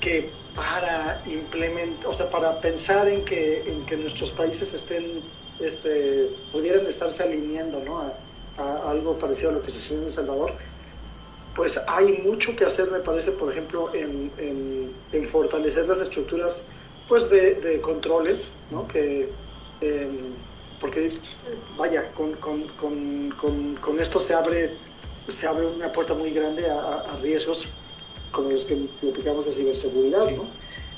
que 0.00 0.30
para 0.54 1.22
implementar, 1.26 2.06
o 2.08 2.12
sea, 2.12 2.28
para 2.30 2.60
pensar 2.60 3.08
en 3.08 3.24
que, 3.24 3.62
en 3.66 3.86
que 3.86 3.96
nuestros 3.96 4.30
países 4.30 4.72
estén, 4.74 5.22
este, 5.60 6.30
pudieran 6.50 6.86
estarse 6.86 7.22
alineando 7.22 7.80
¿no? 7.80 7.98
a, 7.98 8.90
algo 8.90 9.16
parecido 9.18 9.50
a 9.50 9.52
lo 9.54 9.62
que 9.62 9.70
sucede 9.70 9.98
en 9.98 10.04
El 10.04 10.10
Salvador, 10.10 10.52
pues 11.54 11.80
hay 11.86 12.18
mucho 12.18 12.54
que 12.56 12.64
hacer, 12.64 12.90
me 12.90 13.00
parece, 13.00 13.32
por 13.32 13.52
ejemplo, 13.52 13.94
en, 13.94 14.30
en, 14.38 15.24
fortalecer 15.26 15.86
las 15.86 16.00
estructuras 16.00 16.68
pues 17.08 17.30
de, 17.30 17.54
de 17.54 17.80
controles, 17.80 18.60
¿no? 18.70 18.88
Que, 18.88 19.30
em, 19.80 20.34
porque, 20.80 21.12
vaya, 21.76 22.10
con, 22.12 22.32
con, 22.34 22.68
con, 22.68 23.76
con 23.76 24.00
esto 24.00 24.18
se 24.18 24.34
abre 24.34 24.76
se 25.28 25.46
abre 25.46 25.66
una 25.66 25.90
puerta 25.92 26.14
muy 26.14 26.30
grande 26.30 26.68
a, 26.68 27.16
riesgos 27.22 27.68
como 28.32 28.50
los 28.50 28.64
que 28.64 28.74
platicamos 29.00 29.44
de 29.44 29.52
ciberseguridad, 29.52 30.30
¿no? 30.30 30.48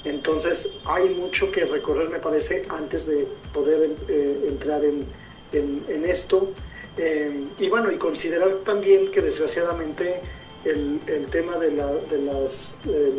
Entonces 0.04 0.76
hay 0.84 1.08
mucho 1.10 1.50
que 1.50 1.64
recorrer, 1.64 2.10
me 2.10 2.18
parece, 2.18 2.66
antes 2.68 3.06
de 3.06 3.26
poder 3.52 3.96
eh, 4.08 4.44
entrar 4.48 4.84
en, 4.84 5.06
en, 5.52 6.04
esto. 6.04 6.50
Eh, 6.96 7.48
y 7.58 7.68
bueno, 7.68 7.90
y 7.90 7.96
considerar 7.96 8.58
también 8.64 9.10
que 9.10 9.22
desgraciadamente 9.22 10.20
el, 10.64 11.00
el 11.06 11.26
tema 11.26 11.56
de, 11.56 11.72
la, 11.72 11.92
de, 11.92 12.18
las, 12.18 12.80
eh, 12.86 13.12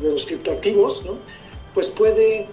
de 0.00 0.10
los 0.10 0.24
criptoactivos, 0.24 1.04
¿no? 1.04 1.18
pues 1.74 1.90
puede, 1.90 2.48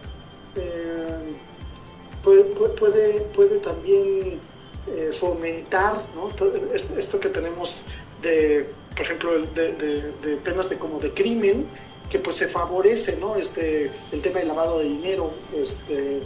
puede, 2.24 2.44
puede, 2.44 3.22
puede, 3.22 3.58
también 3.60 4.40
fomentar 5.12 6.04
¿no? 6.16 6.30
esto 6.74 7.20
que 7.20 7.30
tenemos 7.30 7.88
de, 8.22 8.70
por 8.98 9.06
ejemplo, 9.06 9.40
de, 9.40 9.74
de, 9.74 10.12
de 10.22 10.36
temas 10.38 10.70
de 10.70 10.78
como 10.80 11.00
de 11.00 11.14
crimen, 11.14 11.68
que 12.10 12.20
pues 12.20 12.38
se 12.38 12.48
favorece, 12.48 13.18
¿no? 13.20 13.36
Este, 13.36 13.92
el 14.12 14.22
tema 14.22 14.40
del 14.40 14.48
lavado 14.48 14.80
de 14.80 14.86
dinero, 14.86 15.32
este, 15.56 16.22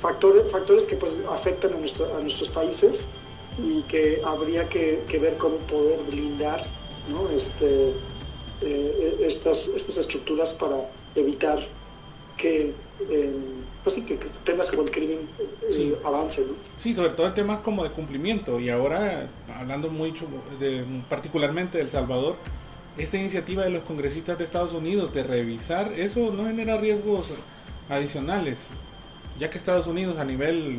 factores, 0.00 0.50
factores 0.50 0.84
que 0.84 0.96
pues 0.96 1.14
afectan 1.30 1.72
a, 1.72 1.76
a 1.76 2.20
nuestros 2.20 2.48
países 2.48 3.12
y 3.58 3.82
que 3.82 4.20
habría 4.24 4.68
que, 4.68 5.04
que, 5.06 5.18
ver 5.18 5.36
cómo 5.36 5.56
poder 5.58 6.00
blindar, 6.02 6.66
¿no? 7.08 7.28
Este, 7.30 7.92
eh, 8.62 9.16
estas, 9.20 9.68
estas 9.68 9.96
estructuras 9.98 10.54
para 10.54 10.90
evitar 11.14 11.66
que, 12.40 12.74
eh, 13.10 13.32
pues 13.84 13.94
sí, 13.94 14.04
que, 14.04 14.18
temas 14.44 14.70
como 14.70 14.82
el 14.82 14.90
crimen 14.90 15.28
eh, 15.72 15.98
avance, 16.04 16.46
¿no? 16.46 16.54
Sí, 16.78 16.94
sobre 16.94 17.10
todo 17.10 17.26
en 17.26 17.34
temas 17.34 17.60
como 17.60 17.84
de 17.84 17.90
cumplimiento 17.90 18.58
y 18.58 18.70
ahora 18.70 19.28
hablando 19.54 19.90
mucho 19.90 20.26
de, 20.58 20.84
particularmente 21.08 21.78
de 21.78 21.84
El 21.84 21.90
Salvador, 21.90 22.36
esta 22.96 23.16
iniciativa 23.16 23.64
de 23.64 23.70
los 23.70 23.82
congresistas 23.82 24.38
de 24.38 24.44
Estados 24.44 24.72
Unidos 24.72 25.12
de 25.12 25.22
revisar, 25.22 25.92
eso 25.92 26.32
no 26.32 26.46
genera 26.46 26.78
riesgos 26.78 27.26
adicionales, 27.88 28.66
ya 29.38 29.50
que 29.50 29.58
Estados 29.58 29.86
Unidos 29.86 30.18
a 30.18 30.24
nivel 30.24 30.78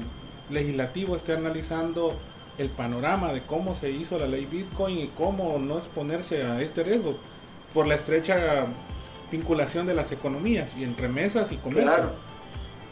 legislativo 0.49 1.15
está 1.15 1.33
analizando 1.33 2.15
el 2.57 2.69
panorama 2.69 3.33
de 3.33 3.43
cómo 3.43 3.75
se 3.75 3.91
hizo 3.91 4.19
la 4.19 4.27
ley 4.27 4.45
Bitcoin 4.45 4.97
y 4.99 5.07
cómo 5.09 5.57
no 5.57 5.77
exponerse 5.77 6.43
a 6.43 6.61
este 6.61 6.83
riesgo 6.83 7.15
por 7.73 7.87
la 7.87 7.95
estrecha 7.95 8.67
vinculación 9.31 9.87
de 9.87 9.93
las 9.93 10.11
economías 10.11 10.75
y 10.77 10.83
entre 10.83 11.07
mesas 11.07 11.51
y 11.51 11.57
comercio. 11.57 11.85
Claro, 11.85 12.11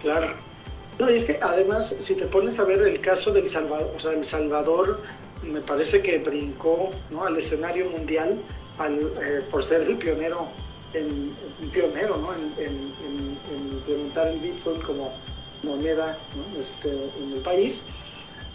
claro. 0.02 0.50
No, 0.98 1.10
y 1.10 1.16
es 1.16 1.26
que 1.26 1.40
además, 1.42 1.96
si 2.00 2.16
te 2.16 2.26
pones 2.26 2.60
a 2.60 2.66
ver 2.66 2.82
el 2.82 3.00
caso 3.00 3.32
del 3.32 3.48
Salvador, 3.48 3.94
o 3.96 4.00
sea, 4.00 4.12
El 4.12 4.24
Salvador 4.26 5.02
me 5.44 5.62
parece 5.62 6.02
que 6.02 6.18
brincó 6.18 6.90
¿no? 7.10 7.26
al 7.26 7.38
escenario 7.38 7.90
mundial 7.90 8.42
eh, 8.80 9.42
por 9.50 9.64
ser 9.64 9.84
el 9.84 9.98
pionero, 9.98 10.50
en, 10.94 11.34
pionero 11.72 12.18
¿no? 12.18 12.34
en, 12.34 12.94
implementar 13.72 14.28
el 14.28 14.40
Bitcoin 14.40 14.82
como 14.82 15.14
moneda 15.64 16.18
este, 16.60 16.90
en 16.90 17.34
el 17.34 17.42
país, 17.42 17.86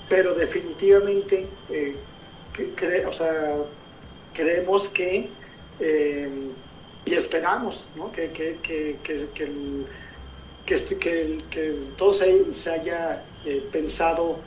pero 0.08 0.34
definitivamente 0.34 1.48
eh, 1.70 1.96
o 3.06 3.12
sea, 3.12 3.56
creemos 4.34 4.88
que 4.90 5.30
eh, 5.80 6.50
y 7.04 7.14
esperamos 7.14 7.88
¿no? 7.96 8.10
que, 8.12 8.30
que, 8.30 8.58
que, 8.62 8.98
que, 9.02 9.44
el, 9.44 9.86
este, 10.66 10.98
que, 10.98 11.78
todo 11.96 12.12
se, 12.12 12.52
se 12.54 12.70
haya 12.70 13.22
pensado 13.70 14.38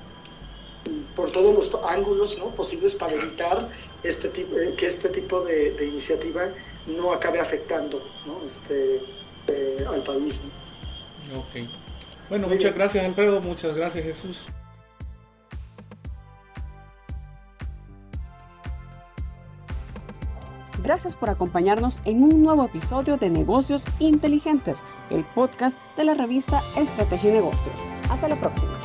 por 1.16 1.32
todos 1.32 1.53
los 1.53 1.84
ángulos 1.84 2.38
¿no? 2.38 2.49
posibles 2.55 2.95
para 2.95 3.14
evitar 3.14 3.70
este 4.03 4.30
tipo, 4.30 4.58
eh, 4.58 4.74
que 4.78 4.86
este 4.86 5.10
tipo 5.10 5.41
de, 5.41 5.76
iniciativa 5.86 6.49
no 6.86 7.12
acabe 7.12 7.39
afectando 7.39 8.01
¿no? 8.26 8.45
este, 8.45 9.01
eh, 9.47 9.86
al 9.88 10.03
país. 10.03 10.45
Ok. 11.36 11.68
Bueno, 12.30 12.47
muchas 12.47 12.74
gracias 12.74 13.05
Alfredo, 13.05 13.41
muchas 13.41 13.76
gracias 13.76 14.03
Jesús. 14.03 14.45
Gracias 20.84 21.15
por 21.15 21.30
acompañarnos 21.30 21.99
en 22.05 22.23
un 22.23 22.43
nuevo 22.43 22.65
episodio 22.65 23.17
de 23.17 23.30
Negocios 23.30 23.86
Inteligentes, 23.99 24.84
el 25.09 25.23
podcast 25.23 25.78
de 25.97 26.03
la 26.03 26.13
revista 26.13 26.61
Estrategia 26.75 27.34
Negocios. 27.34 27.82
Hasta 28.09 28.28
la 28.28 28.36
próxima. 28.36 28.80